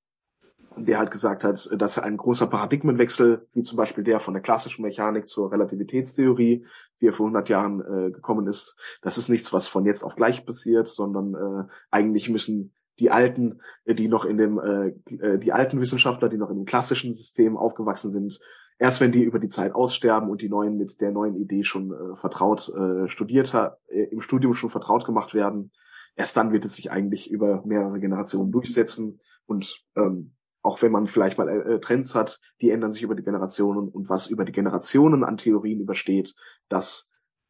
der 0.75 0.99
halt 0.99 1.09
gesagt 1.09 1.45
hat, 1.45 1.69
dass 1.81 1.99
ein 1.99 2.17
großer 2.17 2.47
Paradigmenwechsel, 2.47 3.47
wie 3.53 3.63
zum 3.63 3.77
Beispiel 3.77 4.03
der 4.03 4.19
von 4.19 4.33
der 4.33 4.43
klassischen 4.43 4.81
Mechanik 4.81 5.29
zur 5.29 5.53
Relativitätstheorie, 5.53 6.65
wie 6.99 7.07
er 7.07 7.13
vor 7.13 7.27
100 7.27 7.47
Jahren 7.47 7.79
äh, 7.79 8.11
gekommen 8.11 8.47
ist, 8.47 8.77
das 9.01 9.17
ist 9.17 9.29
nichts, 9.29 9.53
was 9.53 9.67
von 9.67 9.85
jetzt 9.85 10.03
auf 10.03 10.17
gleich 10.17 10.45
passiert, 10.45 10.89
sondern 10.89 11.35
äh, 11.35 11.71
eigentlich 11.91 12.29
müssen 12.29 12.73
die 12.99 13.09
alten, 13.09 13.61
die 13.85 14.09
noch 14.09 14.25
in 14.25 14.37
dem, 14.37 14.59
äh, 14.59 14.87
äh, 15.15 15.39
die 15.39 15.53
alten 15.53 15.79
Wissenschaftler, 15.79 16.27
die 16.27 16.37
noch 16.37 16.49
in 16.49 16.57
dem 16.57 16.65
klassischen 16.65 17.13
System 17.13 17.55
aufgewachsen 17.55 18.11
sind, 18.11 18.39
erst 18.81 18.99
wenn 18.99 19.11
die 19.11 19.23
über 19.23 19.37
die 19.37 19.47
Zeit 19.47 19.75
aussterben 19.75 20.29
und 20.29 20.41
die 20.41 20.49
neuen 20.49 20.75
mit 20.75 20.99
der 21.01 21.11
neuen 21.11 21.35
Idee 21.35 21.63
schon 21.63 21.91
äh, 21.91 22.15
vertraut 22.15 22.67
äh, 22.69 23.07
studiert 23.07 23.53
äh, 23.53 24.03
im 24.05 24.21
Studium 24.21 24.55
schon 24.55 24.71
vertraut 24.71 25.05
gemacht 25.05 25.35
werden, 25.35 25.71
erst 26.15 26.35
dann 26.35 26.51
wird 26.51 26.65
es 26.65 26.77
sich 26.77 26.91
eigentlich 26.91 27.29
über 27.29 27.61
mehrere 27.63 27.99
Generationen 27.99 28.51
durchsetzen 28.51 29.21
und 29.45 29.85
ähm, 29.95 30.33
auch 30.63 30.81
wenn 30.81 30.91
man 30.91 31.05
vielleicht 31.05 31.37
mal 31.37 31.47
äh, 31.47 31.79
Trends 31.79 32.15
hat, 32.15 32.39
die 32.59 32.71
ändern 32.71 32.91
sich 32.91 33.03
über 33.03 33.13
die 33.13 33.23
Generationen 33.23 33.87
und 33.87 34.09
was 34.09 34.25
über 34.25 34.45
die 34.45 34.51
Generationen 34.51 35.23
an 35.23 35.37
Theorien 35.37 35.79
übersteht, 35.79 36.33
das 36.67 37.07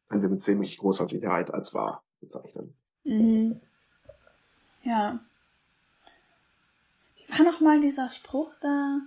können 0.08 0.20
wir 0.20 0.28
mit 0.28 0.42
ziemlich 0.42 0.76
großer 0.76 1.08
Sicherheit 1.08 1.52
als 1.52 1.72
wahr 1.72 2.04
bezeichnen. 2.20 2.74
Mhm. 3.04 3.58
Ja. 4.82 5.18
Wie 7.16 7.32
war 7.32 7.44
nochmal 7.50 7.80
dieser 7.80 8.10
Spruch 8.10 8.52
da? 8.60 9.00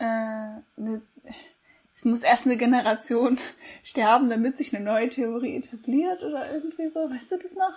Äh, 0.00 0.60
ne, 0.76 1.02
es 1.94 2.04
muss 2.06 2.22
erst 2.22 2.46
eine 2.46 2.56
Generation 2.56 3.38
sterben, 3.82 4.30
damit 4.30 4.58
sich 4.58 4.74
eine 4.74 4.84
neue 4.84 5.08
Theorie 5.08 5.56
etabliert 5.56 6.22
oder 6.22 6.52
irgendwie 6.52 6.88
so. 6.88 7.00
Weißt 7.00 7.32
du 7.32 7.36
das 7.36 7.54
noch? 7.54 7.74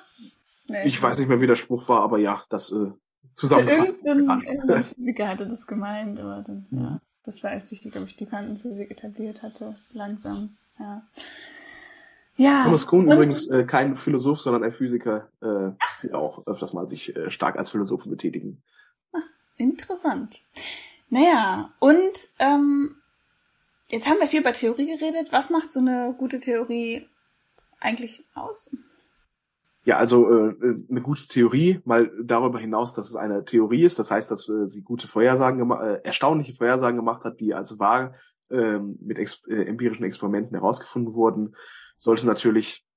Nee. 0.69 0.87
Ich 0.87 1.01
weiß 1.01 1.19
nicht 1.19 1.27
mehr, 1.27 1.41
wie 1.41 1.47
der 1.47 1.57
Spruch 1.57 1.87
war, 1.89 2.01
aber 2.01 2.19
ja, 2.19 2.41
das 2.49 2.71
äh, 2.71 2.91
zusammengefasst. 3.35 4.05
Irgendein, 4.05 4.41
irgendein 4.41 4.83
Physiker 4.85 5.27
hatte 5.27 5.47
das 5.47 5.67
gemeint, 5.67 6.19
aber 6.19 6.41
dann, 6.41 6.65
ja. 6.71 6.81
ja. 6.81 7.01
Das 7.25 7.43
war, 7.43 7.51
als 7.51 7.71
ich, 7.71 7.81
glaube 7.81 8.07
ich, 8.07 8.15
die 8.15 8.25
Quantenphysik 8.25 8.91
etabliert 8.91 9.43
hatte. 9.43 9.75
Langsam, 9.93 10.49
ja. 10.79 11.03
Ja. 12.35 12.63
Thomas 12.63 12.87
Kuhn 12.87 13.11
übrigens 13.11 13.47
äh, 13.49 13.63
kein 13.63 13.95
Philosoph, 13.95 14.39
sondern 14.39 14.63
ein 14.63 14.71
Physiker, 14.71 15.29
äh, 15.41 15.71
die 16.01 16.13
auch 16.13 16.47
öfters 16.47 16.73
mal 16.73 16.87
sich 16.87 17.15
äh, 17.15 17.29
stark 17.29 17.57
als 17.57 17.69
Philosophen 17.69 18.09
betätigen. 18.09 18.63
Ach, 19.11 19.21
interessant. 19.57 20.41
Naja, 21.13 21.69
und 21.77 22.17
ähm, 22.39 22.95
jetzt 23.87 24.09
haben 24.09 24.19
wir 24.19 24.25
viel 24.25 24.39
über 24.39 24.51
Theorie 24.51 24.97
geredet. 24.97 25.31
Was 25.31 25.51
macht 25.51 25.71
so 25.71 25.79
eine 25.79 26.15
gute 26.17 26.39
Theorie 26.39 27.07
eigentlich 27.79 28.25
aus? 28.33 28.71
Ja, 29.85 29.97
also 29.97 30.27
äh, 30.27 30.55
eine 30.89 31.01
gute 31.03 31.27
Theorie, 31.27 31.81
mal 31.85 32.09
darüber 32.19 32.57
hinaus, 32.57 32.95
dass 32.95 33.09
es 33.09 33.15
eine 33.15 33.45
Theorie 33.45 33.83
ist, 33.83 33.99
das 33.99 34.09
heißt, 34.09 34.31
dass 34.31 34.49
äh, 34.49 34.65
sie 34.65 34.81
gute 34.81 35.07
Vorhersagen, 35.07 35.69
äh, 35.69 36.01
erstaunliche 36.03 36.55
Vorhersagen 36.55 36.97
gemacht 36.97 37.23
hat, 37.25 37.39
die 37.39 37.53
als 37.53 37.77
wahr 37.77 38.15
äh, 38.49 38.79
mit 38.79 39.19
ex 39.19 39.43
äh, 39.47 39.65
empirischen 39.65 40.05
Experimenten 40.05 40.57
herausgefunden 40.57 41.13
wurden, 41.13 41.55
sollte 41.95 42.25
natürlich 42.25 42.87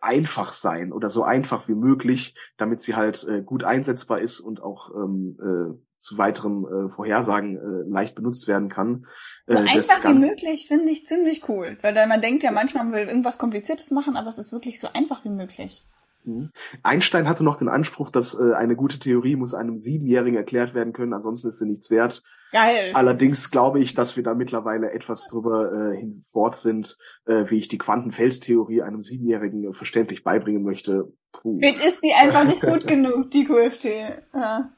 einfach 0.00 0.52
sein 0.52 0.92
oder 0.92 1.10
so 1.10 1.22
einfach 1.22 1.68
wie 1.68 1.74
möglich, 1.74 2.34
damit 2.56 2.80
sie 2.80 2.94
halt 2.96 3.26
äh, 3.28 3.42
gut 3.42 3.64
einsetzbar 3.64 4.20
ist 4.20 4.40
und 4.40 4.62
auch 4.62 4.90
ähm, 4.94 5.38
äh, 5.40 5.78
zu 5.96 6.18
weiteren 6.18 6.64
äh, 6.64 6.90
Vorhersagen 6.90 7.56
äh, 7.56 7.90
leicht 7.90 8.14
benutzt 8.14 8.48
werden 8.48 8.68
kann. 8.68 9.06
Äh, 9.46 9.54
so 9.54 9.58
einfach 9.58 10.04
wie 10.04 10.14
möglich 10.14 10.66
finde 10.66 10.90
ich 10.90 11.06
ziemlich 11.06 11.48
cool, 11.48 11.78
weil 11.82 11.94
dann 11.94 12.08
man 12.08 12.20
denkt 12.20 12.42
ja 12.42 12.50
manchmal, 12.50 12.84
man 12.84 12.94
will 12.94 13.06
irgendwas 13.06 13.38
Kompliziertes 13.38 13.90
machen, 13.90 14.16
aber 14.16 14.28
es 14.28 14.38
ist 14.38 14.52
wirklich 14.52 14.80
so 14.80 14.88
einfach 14.92 15.24
wie 15.24 15.30
möglich. 15.30 15.82
Mhm. 16.24 16.50
Einstein 16.82 17.28
hatte 17.28 17.44
noch 17.44 17.56
den 17.56 17.68
Anspruch, 17.68 18.10
dass 18.10 18.38
äh, 18.38 18.54
eine 18.54 18.76
gute 18.76 18.98
Theorie 18.98 19.36
muss 19.36 19.54
einem 19.54 19.78
Siebenjährigen 19.78 20.36
erklärt 20.36 20.74
werden 20.74 20.92
können, 20.92 21.12
ansonsten 21.12 21.48
ist 21.48 21.58
sie 21.58 21.66
nichts 21.66 21.90
wert. 21.90 22.22
Geil. 22.52 22.90
Allerdings 22.94 23.50
glaube 23.50 23.80
ich, 23.80 23.94
dass 23.94 24.16
wir 24.16 24.24
da 24.24 24.34
mittlerweile 24.34 24.90
etwas 24.92 25.28
drüber 25.28 25.72
äh, 25.72 25.96
hinfort 25.96 26.56
sind, 26.56 26.98
äh, 27.26 27.44
wie 27.48 27.58
ich 27.58 27.68
die 27.68 27.78
Quantenfeldtheorie 27.78 28.82
einem 28.82 29.02
Siebenjährigen 29.02 29.70
äh, 29.70 29.72
verständlich 29.72 30.24
beibringen 30.24 30.64
möchte. 30.64 31.12
Puh. 31.32 31.58
Jetzt 31.62 31.84
ist 31.84 32.00
die 32.02 32.12
einfach 32.12 32.44
nicht 32.44 32.60
gut 32.60 32.86
genug, 32.88 33.30
die 33.30 33.44
QFT. 33.44 33.84
Ja. 34.34 34.72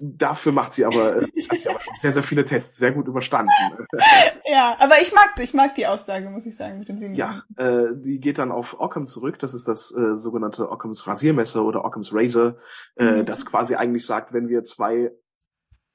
Dafür 0.00 0.52
macht 0.52 0.72
sie 0.72 0.84
aber, 0.84 1.16
äh, 1.16 1.26
hat 1.48 1.58
sie 1.58 1.68
aber 1.68 1.80
schon 1.80 1.94
sehr, 1.98 2.12
sehr 2.12 2.22
viele 2.22 2.44
Tests 2.44 2.76
sehr 2.76 2.92
gut 2.92 3.08
überstanden. 3.08 3.52
ja, 4.44 4.76
aber 4.78 5.00
ich 5.00 5.12
mag, 5.14 5.34
ich 5.40 5.54
mag 5.54 5.74
die 5.74 5.86
Aussage, 5.86 6.28
muss 6.30 6.46
ich 6.46 6.56
sagen, 6.56 6.78
mit 6.78 6.88
dem 6.88 6.98
Sieben. 6.98 7.14
Ja, 7.14 7.42
äh, 7.56 7.88
die 7.94 8.20
geht 8.20 8.38
dann 8.38 8.52
auf 8.52 8.78
Occam 8.80 9.06
zurück. 9.06 9.38
Das 9.38 9.54
ist 9.54 9.68
das 9.68 9.94
äh, 9.94 10.16
sogenannte 10.16 10.70
Occams 10.70 11.06
Rasiermesser 11.06 11.64
oder 11.64 11.84
Occams 11.84 12.12
Razor, 12.12 12.56
äh, 12.96 13.22
mhm. 13.22 13.26
das 13.26 13.46
quasi 13.46 13.74
eigentlich 13.74 14.06
sagt, 14.06 14.32
wenn 14.32 14.48
wir 14.48 14.64
zwei 14.64 15.10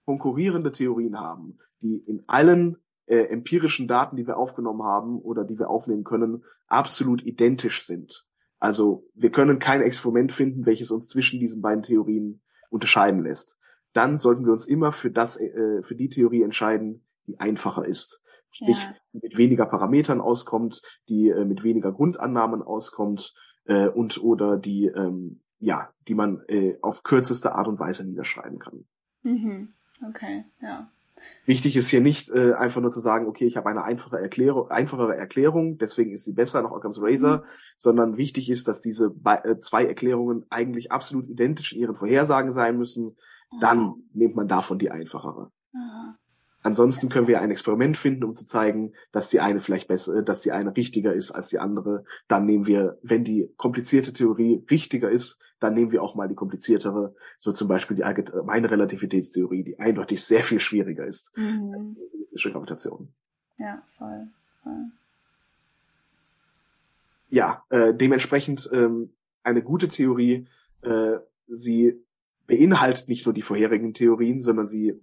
konkurrierende 0.05 0.71
Theorien 0.71 1.19
haben, 1.19 1.59
die 1.81 1.97
in 1.97 2.23
allen 2.27 2.77
äh, 3.07 3.25
empirischen 3.25 3.87
Daten, 3.87 4.15
die 4.15 4.27
wir 4.27 4.37
aufgenommen 4.37 4.83
haben 4.83 5.19
oder 5.19 5.43
die 5.43 5.59
wir 5.59 5.69
aufnehmen 5.69 6.03
können, 6.03 6.43
absolut 6.67 7.23
identisch 7.23 7.85
sind, 7.85 8.25
Also 8.59 9.07
wir 9.13 9.31
können 9.31 9.59
kein 9.59 9.81
Experiment 9.81 10.31
finden, 10.31 10.65
welches 10.65 10.91
uns 10.91 11.07
zwischen 11.07 11.39
diesen 11.39 11.61
beiden 11.61 11.83
Theorien 11.83 12.41
unterscheiden 12.69 13.23
lässt. 13.23 13.59
Dann 13.95 14.17
sollten 14.17 14.45
wir 14.45 14.51
uns 14.51 14.65
immer 14.65 14.91
für 14.91 15.11
das, 15.11 15.39
äh, 15.39 15.81
für 15.83 15.95
die 15.95 16.09
Theorie 16.09 16.43
entscheiden, 16.43 17.03
die 17.27 17.39
einfacher 17.39 17.85
ist. 17.85 18.21
Sprich, 18.51 18.77
ja. 18.77 18.95
mit 19.11 19.37
weniger 19.37 19.65
Parametern 19.65 20.21
auskommt, 20.21 20.81
die 21.09 21.29
äh, 21.29 21.45
mit 21.45 21.63
weniger 21.63 21.91
Grundannahmen 21.91 22.61
auskommt 22.61 23.33
äh, 23.65 23.87
und 23.87 24.23
oder 24.23 24.57
die 24.57 24.85
ähm, 24.85 25.41
ja, 25.59 25.89
die 26.07 26.15
man 26.15 26.43
äh, 26.47 26.77
auf 26.81 27.03
kürzeste 27.03 27.55
Art 27.55 27.67
und 27.67 27.79
Weise 27.79 28.05
niederschreiben 28.05 28.59
kann. 28.59 28.85
Mhm. 29.23 29.73
Okay, 30.09 30.45
ja. 30.61 30.89
Wichtig 31.45 31.75
ist 31.77 31.89
hier 31.89 32.01
nicht 32.01 32.29
äh, 32.29 32.53
einfach 32.53 32.81
nur 32.81 32.91
zu 32.91 32.99
sagen, 32.99 33.27
okay, 33.27 33.45
ich 33.45 33.57
habe 33.57 33.69
eine 33.69 33.83
einfache 33.83 34.17
Erklärung, 34.19 34.69
einfachere 34.69 35.15
Erklärung, 35.15 35.77
deswegen 35.77 36.11
ist 36.11 36.25
sie 36.25 36.33
besser 36.33 36.61
nach 36.61 36.71
Occam's 36.71 36.99
Razor, 36.99 37.37
mhm. 37.37 37.43
sondern 37.77 38.17
wichtig 38.17 38.49
ist, 38.49 38.67
dass 38.67 38.81
diese 38.81 39.15
äh, 39.23 39.57
zwei 39.59 39.85
Erklärungen 39.85 40.45
eigentlich 40.49 40.91
absolut 40.91 41.29
identisch 41.29 41.73
in 41.73 41.79
ihren 41.79 41.95
Vorhersagen 41.95 42.51
sein 42.51 42.77
müssen. 42.77 43.15
Dann 43.61 44.03
nimmt 44.13 44.35
man 44.35 44.47
davon 44.47 44.79
die 44.79 44.91
einfachere. 44.91 45.51
Mhm. 45.73 46.15
Ansonsten 46.65 47.09
können 47.09 47.27
wir 47.27 47.41
ein 47.41 47.51
Experiment 47.51 47.95
finden, 47.95 48.23
um 48.23 48.33
zu 48.33 48.43
zeigen, 48.43 48.93
dass 49.11 49.29
die 49.29 49.39
eine 49.39 49.61
vielleicht 49.61 49.87
besser, 49.87 50.23
dass 50.23 50.41
die 50.41 50.51
eine 50.51 50.75
richtiger 50.75 51.13
ist 51.13 51.29
als 51.29 51.49
die 51.49 51.59
andere. 51.59 52.05
Dann 52.27 52.47
nehmen 52.47 52.65
wir, 52.65 52.97
wenn 53.03 53.23
die 53.23 53.53
komplizierte 53.55 54.13
Theorie 54.13 54.65
richtiger 54.71 55.11
ist, 55.11 55.39
dann 55.59 55.75
nehmen 55.75 55.91
wir 55.91 56.01
auch 56.01 56.15
mal 56.15 56.27
die 56.27 56.33
kompliziertere, 56.33 57.13
so 57.37 57.51
zum 57.51 57.67
Beispiel 57.67 57.95
die 57.95 58.03
allgemeine 58.03 58.71
Relativitätstheorie, 58.71 59.63
die 59.63 59.79
eindeutig 59.79 60.23
sehr 60.23 60.43
viel 60.43 60.59
schwieriger 60.59 61.05
ist 61.05 61.37
mhm. 61.37 61.71
als 61.71 61.93
die 61.93 62.17
elektrische 62.17 62.51
Gravitation. 62.51 63.13
Ja, 63.57 63.83
voll, 63.85 64.27
voll. 64.63 64.91
Ja, 67.29 67.63
äh, 67.69 67.93
dementsprechend 67.93 68.67
ähm, 68.73 69.11
eine 69.43 69.61
gute 69.61 69.87
Theorie, 69.87 70.47
äh, 70.81 71.17
sie 71.47 72.03
beinhaltet 72.47 73.07
nicht 73.07 73.25
nur 73.25 73.33
die 73.33 73.41
vorherigen 73.41 73.93
Theorien, 73.93 74.41
sondern 74.41 74.67
sie 74.67 74.93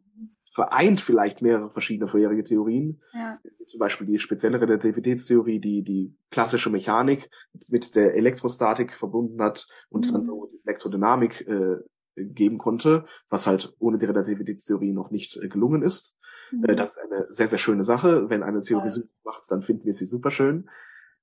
vereint 0.52 1.00
vielleicht 1.00 1.40
mehrere 1.40 1.70
verschiedene 1.70 2.08
vorherige 2.08 2.44
Theorien. 2.44 3.00
Ja. 3.14 3.38
Zum 3.66 3.78
Beispiel 3.78 4.06
die 4.06 4.18
spezielle 4.18 4.60
Relativitätstheorie, 4.60 5.60
die 5.60 5.82
die 5.82 6.14
klassische 6.30 6.68
Mechanik 6.68 7.30
mit 7.68 7.94
der 7.94 8.14
Elektrostatik 8.14 8.92
verbunden 8.92 9.40
hat 9.42 9.66
und 9.88 10.08
mhm. 10.08 10.12
dann 10.12 10.24
so 10.24 10.50
die 10.52 10.60
Elektrodynamik 10.66 11.46
äh, 11.48 11.76
geben 12.16 12.58
konnte, 12.58 13.06
was 13.30 13.46
halt 13.46 13.74
ohne 13.78 13.98
die 13.98 14.04
Relativitätstheorie 14.04 14.92
noch 14.92 15.10
nicht 15.10 15.38
äh, 15.38 15.48
gelungen 15.48 15.82
ist. 15.82 16.18
Mhm. 16.50 16.64
Äh, 16.64 16.76
das 16.76 16.96
ist 16.96 16.98
eine 16.98 17.26
sehr, 17.30 17.48
sehr 17.48 17.58
schöne 17.58 17.84
Sache. 17.84 18.28
Wenn 18.28 18.42
eine 18.42 18.60
Theorie 18.60 18.90
ja. 18.90 19.02
macht, 19.24 19.44
dann 19.48 19.62
finden 19.62 19.86
wir 19.86 19.94
sie 19.94 20.06
super 20.06 20.30
schön. 20.30 20.68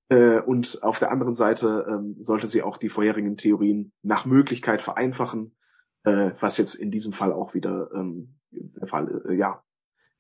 Äh, 0.10 0.39
und 0.39 0.79
auf 0.82 0.97
der 0.97 1.12
anderen 1.12 1.36
Seite 1.36 1.86
ähm, 1.88 2.15
sollte 2.19 2.47
sie 2.47 2.63
auch 2.63 2.77
die 2.77 2.89
vorherigen 2.89 3.38
Theorien 3.38 3.91
nach 4.01 4.25
Möglichkeit 4.25 4.82
vereinfachen, 4.82 5.55
äh, 6.03 6.31
was 6.39 6.57
jetzt 6.57 6.75
in 6.75 6.91
diesem 6.91 7.13
Fall 7.13 7.33
auch 7.33 7.53
wieder 7.53 7.89
ähm, 7.93 8.35
der 8.51 8.88
Fall, 8.88 9.21
äh, 9.27 9.33
ja, 9.35 9.63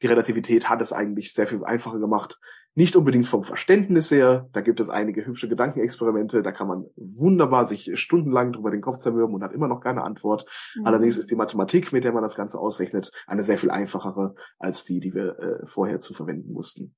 die 0.01 0.07
Relativität 0.07 0.69
hat 0.69 0.81
es 0.81 0.93
eigentlich 0.93 1.33
sehr 1.33 1.47
viel 1.47 1.63
einfacher 1.65 1.99
gemacht. 1.99 2.39
Nicht 2.75 2.95
unbedingt 2.95 3.27
vom 3.27 3.43
Verständnis 3.43 4.11
her. 4.11 4.47
Da 4.53 4.61
gibt 4.61 4.79
es 4.79 4.89
einige 4.89 5.25
hübsche 5.25 5.49
Gedankenexperimente. 5.49 6.41
Da 6.41 6.51
kann 6.53 6.67
man 6.67 6.85
wunderbar 6.95 7.65
sich 7.65 7.91
stundenlang 7.99 8.53
drüber 8.53 8.71
den 8.71 8.81
Kopf 8.81 8.99
zermürben 8.99 9.35
und 9.35 9.43
hat 9.43 9.51
immer 9.51 9.67
noch 9.67 9.81
keine 9.81 10.03
Antwort. 10.03 10.45
Mhm. 10.75 10.85
Allerdings 10.85 11.17
ist 11.17 11.29
die 11.29 11.35
Mathematik, 11.35 11.91
mit 11.91 12.05
der 12.05 12.13
man 12.13 12.23
das 12.23 12.35
Ganze 12.35 12.59
ausrechnet, 12.59 13.11
eine 13.27 13.43
sehr 13.43 13.57
viel 13.57 13.71
einfachere 13.71 14.35
als 14.57 14.85
die, 14.85 15.01
die 15.01 15.13
wir 15.13 15.37
äh, 15.39 15.67
vorher 15.67 15.99
zu 15.99 16.13
verwenden 16.13 16.53
mussten. 16.53 16.95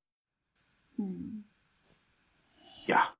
Mhm. 0.98 1.46
Ja. 2.86 3.16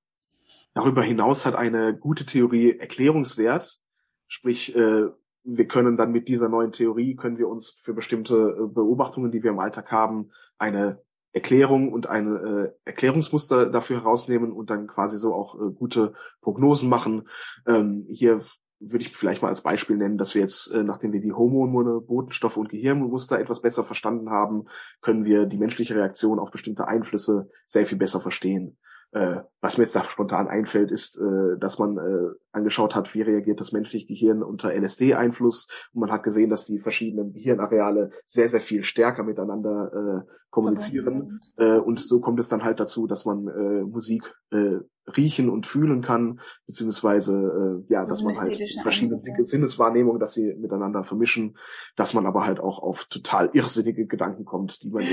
Darüber 0.74 1.04
hinaus 1.04 1.46
hat 1.46 1.56
eine 1.56 1.98
gute 1.98 2.26
Theorie 2.26 2.78
Erklärungswert. 2.78 3.80
Sprich, 4.28 4.76
äh, 4.76 5.08
wir 5.44 5.68
können 5.68 5.98
dann 5.98 6.12
mit 6.12 6.28
dieser 6.28 6.50
neuen 6.50 6.72
Theorie, 6.72 7.16
können 7.16 7.38
wir 7.38 7.50
uns 7.50 7.72
für 7.82 7.94
bestimmte 7.94 8.36
äh, 8.36 8.68
Beobachtungen, 8.68 9.32
die 9.32 9.44
wir 9.44 9.52
im 9.52 9.60
Alltag 9.60 9.92
haben, 9.92 10.32
eine 10.58 11.02
Erklärung 11.34 11.92
und 11.92 12.08
ein 12.08 12.36
äh, 12.36 12.72
Erklärungsmuster 12.86 13.68
dafür 13.68 14.02
herausnehmen 14.02 14.52
und 14.52 14.70
dann 14.70 14.88
quasi 14.88 15.18
so 15.18 15.34
auch 15.34 15.56
äh, 15.56 15.72
gute 15.74 16.14
Prognosen 16.42 16.90
machen. 16.90 17.28
Ähm, 17.66 18.06
hier 18.10 18.42
würde 18.82 19.06
ich 19.06 19.16
vielleicht 19.16 19.42
mal 19.42 19.50
als 19.50 19.62
Beispiel 19.62 19.96
nennen, 19.96 20.18
dass 20.18 20.34
wir 20.34 20.42
jetzt, 20.42 20.68
äh, 20.74 20.84
nachdem 20.84 21.14
wir 21.14 21.22
die 21.22 21.32
Hormone, 21.32 22.02
Botenstoffe 22.02 22.58
und 22.58 22.70
Gehirnmuster 22.70 23.40
etwas 23.40 23.62
besser 23.62 23.84
verstanden 23.84 24.30
haben, 24.30 24.66
können 25.02 25.24
wir 25.24 25.46
die 25.46 25.58
menschliche 25.58 25.96
Reaktion 25.96 26.40
auf 26.40 26.52
bestimmte 26.52 26.88
Einflüsse 26.88 27.50
sehr 27.66 27.86
viel 27.86 27.98
besser 27.98 28.20
verstehen. 28.20 28.78
Äh, 29.12 29.42
was 29.60 29.78
mir 29.78 29.84
jetzt 29.84 29.96
da 29.96 30.04
spontan 30.04 30.48
einfällt, 30.48 30.90
ist, 30.90 31.20
äh, 31.20 31.58
dass 31.60 31.80
man 31.80 31.98
äh, 31.98 32.34
angeschaut 32.52 32.96
hat, 32.96 33.14
wie 33.14 33.22
reagiert 33.22 33.60
das 33.60 33.74
menschliche 33.74 34.08
Gehirn 34.08 34.42
unter 34.42 34.74
LSD-Einfluss. 34.74 35.68
Und 35.94 36.02
man 36.02 36.12
hat 36.12 36.24
gesehen, 36.24 36.50
dass 36.50 36.66
die 36.66 36.80
verschiedenen 36.80 37.34
Gehirnareale 37.34 38.12
sehr, 38.26 38.48
sehr 38.48 38.62
viel 38.62 38.84
stärker 38.84 39.24
miteinander 39.24 40.26
äh, 40.26 40.32
kommunizieren. 40.50 41.42
Äh, 41.58 41.78
und 41.78 42.00
so 42.00 42.22
kommt 42.22 42.40
es 42.40 42.48
dann 42.48 42.64
halt 42.64 42.80
dazu, 42.80 43.06
dass 43.06 43.26
man 43.26 43.48
äh, 43.48 43.84
Musik 43.84 44.34
äh, 44.52 44.80
riechen 45.18 45.50
und 45.50 45.66
fühlen 45.66 46.02
kann, 46.02 46.40
beziehungsweise 46.66 47.84
äh, 47.90 47.94
ja, 47.94 48.06
dass 48.06 48.24
man 48.24 48.38
halt 48.38 48.56
verschiedene 48.82 49.18
Einfluss. 49.18 49.50
Sinneswahrnehmungen, 49.50 50.20
dass 50.20 50.34
sie 50.34 50.54
miteinander 50.56 51.04
vermischen, 51.04 51.58
dass 51.98 52.14
man 52.14 52.26
aber 52.26 52.46
halt 52.46 52.62
auch 52.62 52.80
auf 52.80 53.06
total 53.06 53.50
irrsinnige 53.54 54.06
Gedanken 54.06 54.46
kommt, 54.46 54.84
die 54.84 54.90
man 54.90 55.04
in 55.04 55.10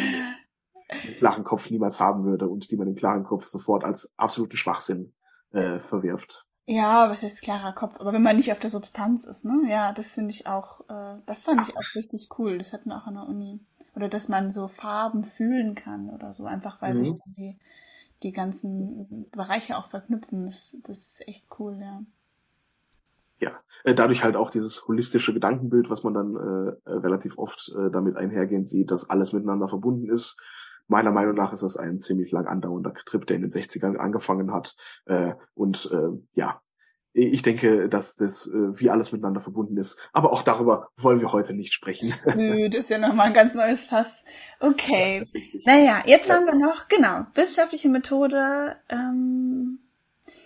einen 0.88 1.16
klaren 1.16 1.44
Kopf 1.44 1.70
niemals 1.70 2.00
haben 2.00 2.24
würde 2.24 2.48
und 2.48 2.70
die 2.70 2.76
man 2.76 2.88
im 2.88 2.94
klaren 2.94 3.24
Kopf 3.24 3.46
sofort 3.46 3.84
als 3.84 4.12
absoluten 4.16 4.56
Schwachsinn 4.56 5.12
äh, 5.52 5.78
verwirft. 5.80 6.46
Ja, 6.66 7.08
was 7.08 7.22
heißt 7.22 7.42
klarer 7.42 7.72
Kopf? 7.72 7.98
Aber 7.98 8.12
wenn 8.12 8.22
man 8.22 8.36
nicht 8.36 8.52
auf 8.52 8.58
der 8.58 8.68
Substanz 8.68 9.24
ist, 9.24 9.44
ne? 9.46 9.62
Ja, 9.68 9.92
das 9.94 10.12
finde 10.12 10.32
ich 10.32 10.46
auch, 10.46 10.80
äh, 10.90 11.16
das 11.24 11.44
fand 11.44 11.66
ich 11.66 11.74
auch 11.74 11.94
richtig 11.94 12.28
cool. 12.38 12.58
Das 12.58 12.74
hatten 12.74 12.90
wir 12.90 12.98
auch 12.98 13.06
an 13.06 13.14
der 13.14 13.26
Uni. 13.26 13.60
Oder 13.96 14.08
dass 14.08 14.28
man 14.28 14.50
so 14.50 14.68
Farben 14.68 15.24
fühlen 15.24 15.74
kann 15.74 16.10
oder 16.10 16.34
so, 16.34 16.44
einfach 16.44 16.82
weil 16.82 16.94
mhm. 16.94 16.98
sich 16.98 17.14
die, 17.24 17.58
die 18.22 18.32
ganzen 18.32 19.30
Bereiche 19.30 19.78
auch 19.78 19.86
verknüpfen. 19.86 20.44
Das, 20.44 20.76
das 20.82 21.06
ist 21.06 21.26
echt 21.26 21.46
cool, 21.58 21.78
ja. 21.80 22.02
Ja, 23.40 23.52
äh, 23.84 23.94
dadurch 23.94 24.22
halt 24.22 24.36
auch 24.36 24.50
dieses 24.50 24.86
holistische 24.86 25.32
Gedankenbild, 25.32 25.88
was 25.88 26.02
man 26.02 26.12
dann 26.12 26.36
äh, 26.36 26.90
relativ 26.90 27.38
oft 27.38 27.72
äh, 27.78 27.90
damit 27.90 28.16
einhergehend 28.16 28.68
sieht, 28.68 28.90
dass 28.90 29.08
alles 29.08 29.32
miteinander 29.32 29.68
verbunden 29.68 30.10
ist 30.10 30.36
meiner 30.88 31.12
Meinung 31.12 31.34
nach 31.34 31.52
ist 31.52 31.62
das 31.62 31.76
ein 31.76 31.98
ziemlich 31.98 32.32
lang 32.32 32.46
andauernder 32.46 32.94
Trip, 33.04 33.26
der 33.26 33.36
in 33.36 33.42
den 33.42 33.50
60ern 33.50 33.96
angefangen 33.96 34.52
hat. 34.52 34.74
Äh, 35.06 35.34
und 35.54 35.90
äh, 35.92 36.18
ja, 36.34 36.60
ich 37.12 37.42
denke, 37.42 37.88
dass 37.88 38.16
das 38.16 38.46
äh, 38.46 38.78
wie 38.78 38.90
alles 38.90 39.12
miteinander 39.12 39.40
verbunden 39.40 39.76
ist. 39.76 39.98
Aber 40.12 40.32
auch 40.32 40.42
darüber 40.42 40.88
wollen 40.96 41.20
wir 41.20 41.32
heute 41.32 41.54
nicht 41.54 41.72
sprechen. 41.72 42.14
Nö, 42.36 42.68
das 42.68 42.80
ist 42.80 42.90
ja 42.90 42.98
nochmal 42.98 43.28
ein 43.28 43.34
ganz 43.34 43.54
neues 43.54 43.86
Fass. 43.86 44.24
Okay. 44.60 45.22
Ja, 45.32 45.40
naja, 45.66 46.02
jetzt 46.06 46.28
ja. 46.28 46.36
haben 46.36 46.46
wir 46.46 46.54
noch, 46.54 46.88
genau, 46.88 47.26
wissenschaftliche 47.34 47.88
Methode. 47.88 48.76
Ähm, 48.88 49.80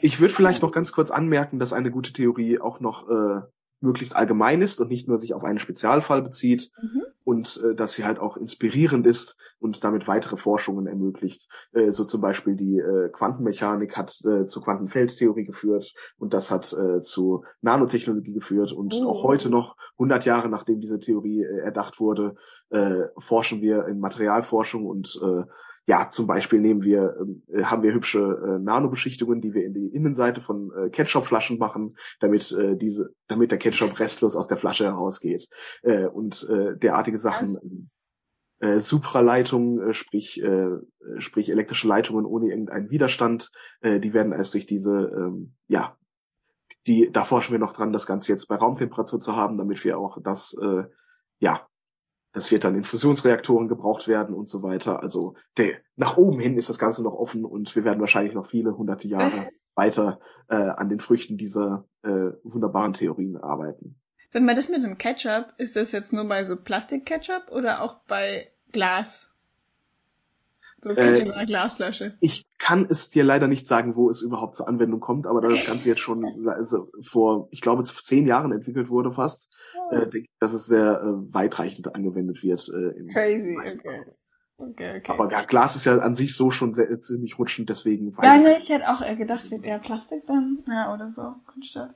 ich 0.00 0.20
würde 0.20 0.34
vielleicht 0.34 0.62
noch 0.62 0.72
ganz 0.72 0.92
kurz 0.92 1.10
anmerken, 1.10 1.58
dass 1.58 1.72
eine 1.72 1.90
gute 1.90 2.12
Theorie 2.12 2.58
auch 2.58 2.80
noch 2.80 3.08
äh, 3.08 3.42
möglichst 3.80 4.16
allgemein 4.16 4.62
ist 4.62 4.80
und 4.80 4.88
nicht 4.88 5.08
nur 5.08 5.18
sich 5.18 5.34
auf 5.34 5.44
einen 5.44 5.58
Spezialfall 5.58 6.22
bezieht 6.22 6.70
mhm. 6.80 7.02
Und 7.32 7.62
äh, 7.64 7.74
dass 7.74 7.94
sie 7.94 8.04
halt 8.04 8.18
auch 8.18 8.36
inspirierend 8.36 9.06
ist 9.06 9.40
und 9.58 9.84
damit 9.84 10.06
weitere 10.06 10.36
Forschungen 10.36 10.86
ermöglicht. 10.86 11.48
Äh, 11.72 11.90
so 11.90 12.04
zum 12.04 12.20
Beispiel 12.20 12.56
die 12.56 12.78
äh, 12.78 13.08
Quantenmechanik 13.08 13.96
hat 13.96 14.20
äh, 14.26 14.44
zur 14.44 14.62
Quantenfeldtheorie 14.62 15.44
geführt 15.44 15.94
und 16.18 16.34
das 16.34 16.50
hat 16.50 16.72
äh, 16.74 17.00
zu 17.00 17.44
Nanotechnologie 17.62 18.34
geführt 18.34 18.72
und 18.72 18.94
oh. 18.94 19.08
auch 19.08 19.22
heute 19.22 19.48
noch 19.48 19.76
100 19.94 20.26
Jahre 20.26 20.48
nachdem 20.50 20.80
diese 20.80 21.00
Theorie 21.00 21.42
äh, 21.42 21.60
erdacht 21.60 22.00
wurde, 22.00 22.34
äh, 22.70 23.04
forschen 23.18 23.62
wir 23.62 23.86
in 23.86 23.98
Materialforschung 23.98 24.84
und 24.84 25.18
äh, 25.24 25.44
ja, 25.86 26.08
zum 26.08 26.26
Beispiel 26.26 26.60
nehmen 26.60 26.84
wir, 26.84 27.16
äh, 27.48 27.64
haben 27.64 27.82
wir 27.82 27.92
hübsche 27.92 28.20
äh, 28.20 28.58
Nanobeschichtungen, 28.58 29.40
die 29.40 29.52
wir 29.52 29.64
in 29.64 29.74
die 29.74 29.88
Innenseite 29.88 30.40
von 30.40 30.70
äh, 30.76 30.90
Ketchupflaschen 30.90 31.58
machen, 31.58 31.96
damit 32.20 32.52
äh, 32.52 32.76
diese, 32.76 33.14
damit 33.26 33.50
der 33.50 33.58
Ketchup 33.58 33.98
restlos 33.98 34.36
aus 34.36 34.46
der 34.46 34.58
Flasche 34.58 34.84
herausgeht. 34.84 35.48
Äh, 35.82 36.06
und 36.06 36.48
äh, 36.48 36.76
derartige 36.76 37.18
Sachen. 37.18 37.90
Äh, 38.60 38.78
Supraleitungen, 38.78 39.90
äh, 39.90 39.92
sprich, 39.92 40.40
äh, 40.40 40.68
sprich 41.18 41.50
elektrische 41.50 41.88
Leitungen 41.88 42.24
ohne 42.24 42.46
irgendeinen 42.46 42.90
Widerstand, 42.90 43.50
äh, 43.80 43.98
die 43.98 44.14
werden 44.14 44.32
erst 44.32 44.54
durch 44.54 44.66
diese, 44.66 44.92
ähm, 44.92 45.56
ja, 45.66 45.96
die, 46.86 47.10
da 47.10 47.24
forschen 47.24 47.50
wir 47.50 47.58
noch 47.58 47.72
dran, 47.72 47.92
das 47.92 48.06
Ganze 48.06 48.30
jetzt 48.30 48.46
bei 48.46 48.54
Raumtemperatur 48.54 49.18
zu 49.18 49.34
haben, 49.34 49.56
damit 49.56 49.82
wir 49.82 49.98
auch 49.98 50.18
das, 50.22 50.56
äh, 50.62 50.84
ja, 51.40 51.66
das 52.32 52.50
wird 52.50 52.64
dann 52.64 52.74
in 52.74 52.84
Fusionsreaktoren 52.84 53.68
gebraucht 53.68 54.08
werden 54.08 54.34
und 54.34 54.48
so 54.48 54.62
weiter. 54.62 55.02
Also 55.02 55.34
der, 55.56 55.76
nach 55.96 56.16
oben 56.16 56.40
hin 56.40 56.56
ist 56.56 56.68
das 56.68 56.78
Ganze 56.78 57.02
noch 57.02 57.14
offen 57.14 57.44
und 57.44 57.74
wir 57.76 57.84
werden 57.84 58.00
wahrscheinlich 58.00 58.34
noch 58.34 58.46
viele 58.46 58.76
hunderte 58.76 59.08
Jahre 59.08 59.50
weiter 59.74 60.20
äh, 60.48 60.56
an 60.56 60.88
den 60.88 61.00
Früchten 61.00 61.36
dieser 61.36 61.86
äh, 62.02 62.32
wunderbaren 62.42 62.92
Theorien 62.92 63.36
arbeiten. 63.36 64.00
Sag 64.30 64.42
mal, 64.42 64.54
das 64.54 64.70
mit 64.70 64.82
dem 64.82 64.96
Ketchup, 64.96 65.52
ist 65.58 65.76
das 65.76 65.92
jetzt 65.92 66.12
nur 66.12 66.26
bei 66.26 66.44
so 66.44 66.56
Plastik-Ketchup 66.56 67.50
oder 67.50 67.82
auch 67.82 68.00
bei 68.06 68.50
Glas? 68.72 69.31
So 70.82 70.90
äh, 70.90 71.18
in 71.20 71.30
einer 71.30 71.46
Glasflasche. 71.46 72.16
Ich 72.20 72.46
kann 72.58 72.86
es 72.90 73.08
dir 73.08 73.22
leider 73.22 73.46
nicht 73.46 73.68
sagen, 73.68 73.94
wo 73.94 74.10
es 74.10 74.20
überhaupt 74.20 74.56
zur 74.56 74.68
Anwendung 74.68 74.98
kommt, 74.98 75.28
aber 75.28 75.40
da 75.40 75.48
das 75.48 75.64
Ganze 75.64 75.88
jetzt 75.88 76.00
schon 76.00 76.24
also 76.48 76.90
vor, 77.00 77.48
ich 77.52 77.60
glaube, 77.60 77.84
zehn 77.84 78.26
Jahren 78.26 78.52
entwickelt 78.52 78.90
wurde 78.90 79.12
fast, 79.12 79.54
oh. 79.78 79.94
äh, 79.94 80.00
denke 80.00 80.18
ich, 80.18 80.38
dass 80.40 80.52
es 80.52 80.66
sehr 80.66 81.00
äh, 81.02 81.34
weitreichend 81.34 81.94
angewendet 81.94 82.42
wird. 82.42 82.68
Äh, 82.68 83.12
Crazy, 83.12 83.56
okay. 83.58 84.02
Okay, 84.58 84.98
okay. 84.98 85.12
Aber 85.12 85.30
ja, 85.30 85.42
Glas 85.42 85.76
ist 85.76 85.86
ja 85.86 85.98
an 85.98 86.14
sich 86.14 86.36
so 86.36 86.50
schon 86.50 86.74
sehr, 86.74 86.98
ziemlich 87.00 87.38
rutschend, 87.38 87.68
deswegen. 87.68 88.14
Ja, 88.22 88.36
nee, 88.36 88.58
ich 88.58 88.68
hätte 88.68 88.90
auch 88.90 89.02
eher 89.02 89.16
gedacht, 89.16 89.50
wird 89.50 89.64
eher 89.64 89.78
Plastik 89.78 90.26
dann, 90.26 90.62
ja, 90.68 90.92
oder 90.92 91.10
so, 91.10 91.34
Kunststoff. 91.52 91.90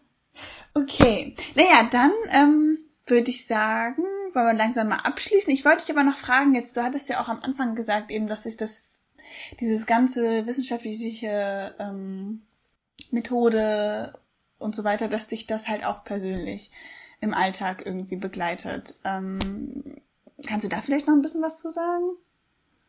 Okay, 0.75 1.35
naja, 1.55 1.88
dann 1.90 2.12
ähm, 2.31 2.79
würde 3.07 3.31
ich 3.31 3.46
sagen, 3.46 4.03
wollen 4.37 4.46
wir 4.46 4.55
langsam 4.55 4.88
mal 4.88 4.99
abschließen. 4.99 5.53
Ich 5.53 5.64
wollte 5.64 5.85
dich 5.85 5.96
aber 5.96 6.05
noch 6.05 6.16
fragen, 6.16 6.55
jetzt, 6.55 6.77
du 6.77 6.83
hattest 6.83 7.09
ja 7.09 7.20
auch 7.20 7.29
am 7.29 7.40
Anfang 7.42 7.75
gesagt, 7.75 8.11
eben, 8.11 8.29
dass 8.29 8.44
sich 8.44 8.57
das, 8.57 8.92
dieses 9.59 9.87
ganze 9.87 10.46
wissenschaftliche 10.46 11.75
ähm, 11.79 12.42
Methode 13.11 14.12
und 14.59 14.77
so 14.77 14.85
weiter, 14.85 15.09
dass 15.09 15.29
dich 15.29 15.46
das 15.46 15.68
halt 15.68 15.85
auch 15.85 16.05
persönlich 16.05 16.70
im 17.20 17.35
Alltag 17.35 17.85
irgendwie 17.85 18.16
begleitet. 18.16 18.99
Ähm, 19.05 20.01
kannst 20.46 20.66
du 20.66 20.68
da 20.68 20.77
vielleicht 20.77 21.09
noch 21.09 21.14
ein 21.14 21.22
bisschen 21.22 21.42
was 21.42 21.59
zu 21.59 21.70
sagen? 21.70 22.05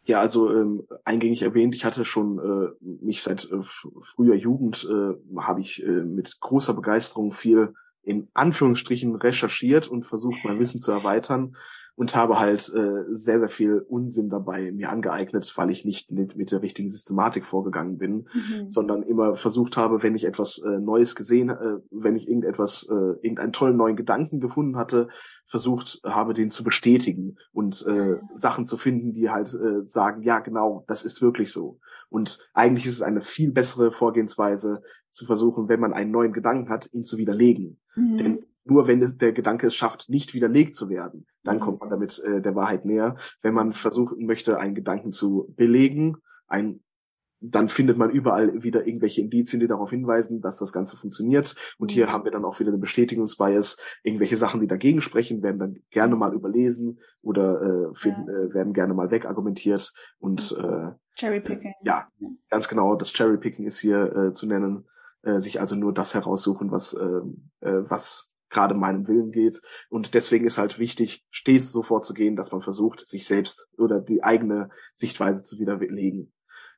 Ja, 0.03 0.21
also 0.21 0.49
ähm, 0.53 0.87
eingängig 1.03 1.41
erwähnt, 1.41 1.75
ich 1.75 1.83
hatte 1.83 2.05
schon 2.05 2.39
äh, 2.39 2.85
mich 2.85 3.23
seit 3.23 3.51
äh, 3.51 3.61
früher 3.61 4.35
Jugend 4.35 4.87
äh, 4.89 5.41
habe 5.41 5.59
ich 5.59 5.83
äh, 5.83 5.87
mit 5.87 6.39
großer 6.39 6.73
Begeisterung 6.73 7.33
viel 7.33 7.73
in 8.07 8.29
Anführungsstrichen 8.33 9.15
recherchiert 9.15 9.87
und 9.87 10.05
versucht, 10.05 10.45
mein 10.45 10.59
Wissen 10.59 10.79
zu 10.79 10.91
erweitern 10.91 11.55
und 11.97 12.15
habe 12.15 12.39
halt 12.39 12.71
äh, 12.75 13.03
sehr, 13.09 13.39
sehr 13.39 13.49
viel 13.49 13.79
Unsinn 13.89 14.29
dabei 14.29 14.71
mir 14.71 14.91
angeeignet, 14.91 15.51
weil 15.55 15.71
ich 15.71 15.83
nicht 15.83 16.11
mit, 16.11 16.37
mit 16.37 16.51
der 16.51 16.61
richtigen 16.61 16.87
Systematik 16.87 17.45
vorgegangen 17.45 17.97
bin, 17.97 18.27
mhm. 18.33 18.69
sondern 18.69 19.01
immer 19.01 19.35
versucht 19.35 19.77
habe, 19.77 20.03
wenn 20.03 20.15
ich 20.15 20.23
etwas 20.23 20.59
äh, 20.59 20.79
Neues 20.79 21.15
gesehen, 21.15 21.49
äh, 21.49 21.79
wenn 21.89 22.15
ich 22.15 22.27
irgendetwas, 22.27 22.87
äh, 22.89 22.93
irgendeinen 22.93 23.51
tollen 23.51 23.77
neuen 23.77 23.95
Gedanken 23.95 24.39
gefunden 24.39 24.77
hatte, 24.77 25.09
versucht 25.47 25.99
habe, 26.05 26.33
den 26.33 26.51
zu 26.51 26.63
bestätigen 26.63 27.37
und 27.51 27.83
äh, 27.87 28.17
Sachen 28.35 28.67
zu 28.67 28.77
finden, 28.77 29.13
die 29.13 29.31
halt 29.31 29.53
äh, 29.55 29.85
sagen, 29.85 30.21
ja 30.21 30.39
genau, 30.39 30.85
das 30.87 31.03
ist 31.03 31.21
wirklich 31.21 31.51
so. 31.51 31.79
Und 32.09 32.47
eigentlich 32.53 32.85
ist 32.85 32.95
es 32.95 33.01
eine 33.01 33.21
viel 33.21 33.51
bessere 33.51 33.91
Vorgehensweise, 33.91 34.81
zu 35.17 35.25
versuchen, 35.25 35.67
wenn 35.67 35.79
man 35.79 35.93
einen 35.93 36.11
neuen 36.11 36.31
Gedanken 36.31 36.69
hat, 36.69 36.89
ihn 36.93 37.03
zu 37.03 37.17
widerlegen. 37.17 37.79
Mhm. 37.95 38.17
Denn 38.17 38.45
nur 38.63 38.87
wenn 38.87 39.01
es, 39.01 39.17
der 39.17 39.33
Gedanke 39.33 39.67
es 39.67 39.75
schafft, 39.75 40.09
nicht 40.09 40.33
widerlegt 40.33 40.75
zu 40.75 40.89
werden, 40.89 41.25
dann 41.43 41.57
mhm. 41.57 41.61
kommt 41.61 41.79
man 41.79 41.89
damit 41.89 42.21
äh, 42.23 42.41
der 42.41 42.55
Wahrheit 42.55 42.85
näher. 42.85 43.15
Wenn 43.41 43.53
man 43.53 43.73
versuchen 43.73 44.25
möchte, 44.25 44.59
einen 44.59 44.75
Gedanken 44.75 45.11
zu 45.11 45.53
belegen, 45.55 46.17
ein 46.47 46.81
dann 47.39 47.69
findet 47.69 47.97
man 47.97 48.09
überall 48.09 48.63
wieder 48.63 48.87
irgendwelche 48.87 49.21
Indizien, 49.21 49.59
die 49.59 49.67
darauf 49.67 49.91
hinweisen, 49.91 50.41
dass 50.41 50.57
das 50.57 50.71
Ganze 50.71 50.97
funktioniert. 50.97 51.55
Und 51.77 51.91
hier 51.91 52.07
mhm. 52.07 52.11
haben 52.11 52.23
wir 52.25 52.31
dann 52.31 52.45
auch 52.45 52.59
wieder 52.59 52.69
eine 52.69 52.79
Bestätigungsbias. 52.79 53.77
Irgendwelche 54.03 54.37
Sachen, 54.37 54.59
die 54.59 54.67
dagegen 54.67 55.01
sprechen, 55.01 55.43
werden 55.43 55.59
dann 55.59 55.75
gerne 55.91 56.15
mal 56.15 56.33
überlesen 56.33 56.99
oder 57.21 57.61
äh, 57.61 57.95
finden, 57.95 58.27
ja. 58.27 58.33
äh, 58.33 58.53
werden 58.53 58.73
gerne 58.73 58.93
mal 58.93 59.11
wegargumentiert. 59.11 59.93
Und 60.17 60.57
äh, 60.59 60.91
Cherrypicking. 61.15 61.73
Ja, 61.83 62.07
ganz 62.49 62.67
genau. 62.67 62.95
Das 62.95 63.13
Cherrypicking 63.13 63.65
ist 63.65 63.79
hier 63.79 64.15
äh, 64.15 64.33
zu 64.33 64.47
nennen. 64.47 64.87
Äh, 65.23 65.39
sich 65.39 65.59
also 65.59 65.75
nur 65.75 65.93
das 65.93 66.13
heraussuchen, 66.13 66.71
was 66.71 66.93
äh, 66.93 67.21
äh, 67.61 67.83
was 67.89 68.29
gerade 68.49 68.73
meinem 68.73 69.07
Willen 69.07 69.31
geht. 69.31 69.61
Und 69.89 70.13
deswegen 70.13 70.45
ist 70.45 70.57
halt 70.57 70.79
wichtig, 70.79 71.25
stets 71.29 71.71
so 71.71 71.81
vorzugehen, 71.81 72.35
dass 72.35 72.51
man 72.51 72.61
versucht, 72.61 73.05
sich 73.05 73.27
selbst 73.27 73.69
oder 73.77 73.99
die 73.99 74.23
eigene 74.23 74.69
Sichtweise 74.93 75.43
zu 75.43 75.59
widerlegen. 75.59 76.31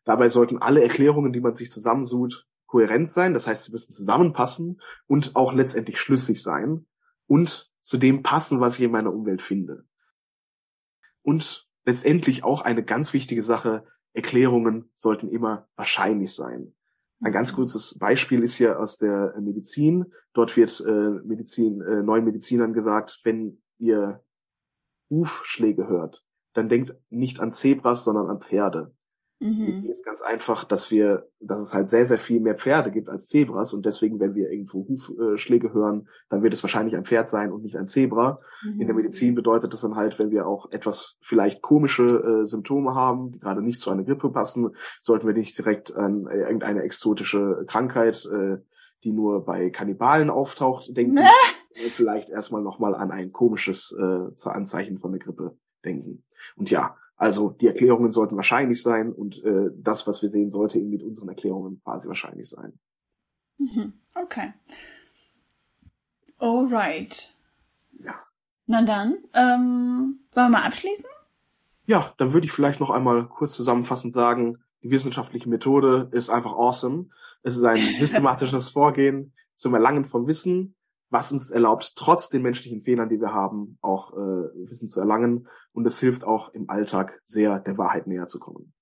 Dabei 0.03 0.29
sollten 0.29 0.57
alle 0.57 0.81
Erklärungen, 0.81 1.33
die 1.33 1.41
man 1.41 1.55
sich 1.55 1.71
zusammensucht, 1.71 2.47
kohärent 2.65 3.11
sein. 3.11 3.33
Das 3.33 3.45
heißt, 3.45 3.65
sie 3.65 3.71
müssen 3.71 3.93
zusammenpassen 3.93 4.81
und 5.05 5.35
auch 5.35 5.53
letztendlich 5.53 5.99
schlüssig 5.99 6.41
sein 6.41 6.87
und 7.27 7.71
zu 7.81 7.97
dem 7.97 8.23
passen, 8.23 8.59
was 8.59 8.75
ich 8.79 8.85
in 8.85 8.91
meiner 8.91 9.13
Umwelt 9.13 9.41
finde. 9.41 9.85
Und 11.21 11.67
letztendlich 11.85 12.43
auch 12.43 12.61
eine 12.61 12.83
ganz 12.83 13.13
wichtige 13.13 13.43
Sache, 13.43 13.85
Erklärungen 14.13 14.91
sollten 14.95 15.29
immer 15.29 15.67
wahrscheinlich 15.75 16.33
sein. 16.33 16.73
Ein 17.21 17.33
ganz 17.33 17.53
kurzes 17.53 17.97
Beispiel 17.99 18.43
ist 18.43 18.59
ja 18.59 18.77
aus 18.77 18.97
der 18.97 19.35
Medizin. 19.39 20.05
Dort 20.33 20.55
wird 20.55 20.79
äh, 20.85 21.09
Medizin, 21.25 21.81
äh, 21.81 22.01
neuen 22.01 22.23
Medizinern 22.23 22.73
gesagt, 22.73 23.19
wenn 23.23 23.61
ihr 23.77 24.23
Hufschläge 25.09 25.87
hört, 25.87 26.23
dann 26.53 26.69
denkt 26.69 26.95
nicht 27.09 27.39
an 27.39 27.51
Zebras, 27.51 28.03
sondern 28.03 28.29
an 28.29 28.41
Pferde. 28.41 28.93
Mhm. 29.41 29.89
ist 29.89 30.03
ganz 30.03 30.21
einfach, 30.21 30.65
dass 30.65 30.91
wir, 30.91 31.29
dass 31.39 31.61
es 31.61 31.73
halt 31.73 31.87
sehr, 31.87 32.05
sehr 32.05 32.17
viel 32.17 32.41
mehr 32.41 32.55
Pferde 32.55 32.91
gibt 32.91 33.07
als 33.07 33.29
Zebras 33.29 33.73
und 33.73 33.85
deswegen, 33.85 34.19
wenn 34.19 34.35
wir 34.35 34.51
irgendwo 34.51 34.85
Hufschläge 34.87 35.73
hören, 35.73 36.09
dann 36.29 36.43
wird 36.43 36.53
es 36.53 36.61
wahrscheinlich 36.61 36.95
ein 36.97 37.05
Pferd 37.05 37.29
sein 37.29 37.51
und 37.53 37.63
nicht 37.63 37.77
ein 37.77 37.87
Zebra. 37.87 38.41
Mhm. 38.63 38.81
In 38.81 38.87
der 38.87 38.95
mhm. 38.95 39.01
Medizin 39.01 39.35
bedeutet 39.35 39.71
das 39.73 39.81
dann 39.81 39.95
halt, 39.95 40.19
wenn 40.19 40.31
wir 40.31 40.45
auch 40.45 40.71
etwas 40.71 41.17
vielleicht 41.21 41.61
komische 41.61 42.41
äh, 42.41 42.45
Symptome 42.45 42.95
haben, 42.95 43.31
die 43.31 43.39
gerade 43.39 43.61
nicht 43.61 43.79
zu 43.79 43.91
einer 43.91 44.03
Grippe 44.03 44.29
passen, 44.29 44.75
sollten 45.01 45.25
wir 45.25 45.33
nicht 45.33 45.57
direkt 45.57 45.95
an 45.95 46.27
äh, 46.27 46.39
irgendeine 46.39 46.83
exotische 46.83 47.63
Krankheit, 47.67 48.25
äh, 48.25 48.57
die 49.05 49.13
nur 49.13 49.45
bei 49.45 49.69
Kannibalen 49.69 50.29
auftaucht, 50.29 50.95
denken. 50.97 51.19
Vielleicht 51.91 52.29
erstmal 52.29 52.61
nochmal 52.61 52.93
an 52.93 53.09
ein 53.11 53.31
komisches 53.31 53.97
äh, 53.97 54.49
Anzeichen 54.49 54.99
von 54.99 55.13
der 55.13 55.21
Grippe 55.21 55.57
denken. 55.85 56.25
Und 56.57 56.69
ja, 56.69 56.97
also 57.19 57.49
die 57.49 57.67
Erklärungen 57.67 58.13
sollten 58.13 58.37
wahrscheinlich 58.37 58.81
sein 58.81 59.11
und 59.11 59.43
äh, 59.43 59.71
das, 59.75 60.07
was 60.07 60.21
wir 60.21 60.29
sehen, 60.29 60.49
sollte 60.49 60.79
eben 60.79 60.89
mit 60.89 61.03
unseren 61.03 61.27
Erklärungen 61.27 61.81
quasi 61.83 62.07
wahrscheinlich 62.07 62.49
sein. 62.49 62.79
Mhm. 63.57 63.93
Okay. 64.15 64.53
Alright. 66.37 67.35
Ja. 68.01 68.15
Na 68.67 68.83
dann, 68.83 69.17
ähm, 69.33 70.21
wollen 70.33 70.45
wir 70.45 70.49
mal 70.49 70.65
abschließen? 70.65 71.09
Ja, 71.85 72.13
dann 72.17 72.31
würde 72.31 72.45
ich 72.45 72.53
vielleicht 72.53 72.79
noch 72.79 72.89
einmal 72.89 73.27
kurz 73.27 73.53
zusammenfassend 73.53 74.13
sagen, 74.13 74.63
die 74.81 74.91
wissenschaftliche 74.91 75.49
Methode 75.49 76.07
ist 76.13 76.29
einfach 76.29 76.53
awesome. 76.53 77.09
Es 77.43 77.57
ist 77.57 77.65
ein 77.65 77.95
systematisches 77.99 78.69
Vorgehen 78.69 79.33
zum 79.55 79.73
Erlangen 79.73 80.05
von 80.05 80.25
Wissen, 80.25 80.73
was 81.09 81.31
uns 81.31 81.51
erlaubt, 81.51 81.93
trotz 81.95 82.29
den 82.29 82.41
menschlichen 82.41 82.81
Fehlern, 82.81 83.09
die 83.09 83.19
wir 83.19 83.33
haben, 83.33 83.77
auch 83.81 84.13
äh, 84.13 84.69
Wissen 84.69 84.87
zu 84.87 84.99
erlangen. 84.99 85.47
Und 85.73 85.85
es 85.85 85.99
hilft 85.99 86.23
auch 86.23 86.53
im 86.53 86.69
Alltag 86.69 87.19
sehr, 87.23 87.59
der 87.59 87.77
Wahrheit 87.77 88.07
näher 88.07 88.27
zu 88.27 88.39
kommen. 88.39 88.73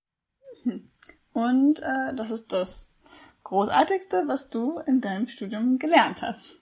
Und 1.33 1.79
äh, 1.81 2.15
das 2.15 2.31
ist 2.31 2.51
das 2.51 2.91
Großartigste, 3.43 4.23
was 4.27 4.49
du 4.49 4.79
in 4.79 5.01
deinem 5.01 5.27
Studium 5.27 5.77
gelernt 5.77 6.21
hast. 6.21 6.61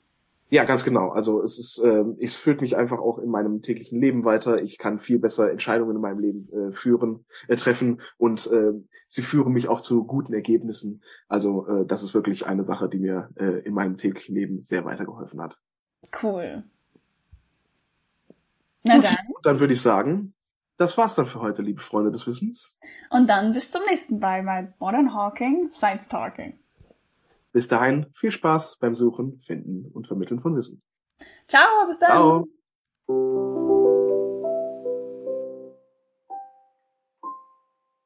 Ja, 0.50 0.64
ganz 0.64 0.84
genau. 0.84 1.10
Also 1.10 1.42
es 1.42 1.58
ist, 1.58 1.80
äh, 1.80 2.04
es 2.20 2.36
führt 2.36 2.62
mich 2.62 2.78
einfach 2.78 3.00
auch 3.00 3.18
in 3.18 3.30
meinem 3.30 3.62
täglichen 3.62 4.00
Leben 4.00 4.26
weiter. 4.26 4.62
Ich 4.62 4.78
kann 4.78 5.00
viel 5.00 5.18
besser 5.18 5.52
Entscheidungen 5.52 5.96
in 5.96 6.02
meinem 6.02 6.20
Leben 6.20 6.50
äh, 6.54 6.72
führen, 6.72 7.26
äh, 7.48 7.56
treffen 7.56 8.02
und 8.18 8.46
äh, 8.52 8.74
sie 9.08 9.24
führen 9.24 9.54
mich 9.54 9.68
auch 9.68 9.82
zu 9.82 10.06
guten 10.06 10.34
Ergebnissen. 10.34 11.04
Also 11.28 11.68
äh, 11.68 11.86
das 11.86 12.04
ist 12.04 12.14
wirklich 12.14 12.46
eine 12.46 12.64
Sache, 12.64 12.88
die 12.88 13.00
mir 13.00 13.30
äh, 13.36 13.60
in 13.66 13.74
meinem 13.74 13.98
täglichen 13.98 14.36
Leben 14.36 14.62
sehr 14.62 14.86
weitergeholfen 14.86 15.42
hat. 15.42 15.58
Cool. 16.22 16.64
Na 18.84 18.96
Gut, 18.96 19.04
dann. 19.06 19.18
Dann 19.42 19.60
würde 19.60 19.74
ich 19.74 19.82
sagen, 19.82 20.36
das 20.78 20.98
war's 20.98 21.16
dann 21.16 21.26
für 21.26 21.42
heute, 21.42 21.64
liebe 21.64 21.82
Freunde 21.82 22.12
des 22.12 22.28
Wissens. 22.28 22.80
Und 23.10 23.30
dann 23.30 23.54
bis 23.54 23.72
zum 23.72 23.82
nächsten 23.90 24.20
Mal 24.20 24.44
bei 24.44 24.74
Modern 24.78 25.14
Hawking 25.16 25.70
Science 25.72 26.08
Talking. 26.08 26.60
Bis 27.56 27.70
dahin 27.70 28.08
viel 28.12 28.32
Spaß 28.32 28.80
beim 28.82 28.96
Suchen, 28.96 29.40
Finden 29.40 29.90
und 29.94 30.08
Vermitteln 30.08 30.42
von 30.42 30.58
Wissen. 30.58 30.84
Ciao, 31.48 31.88
bis 31.88 32.00
dann. 32.00 32.46
Ciao. 33.08 33.75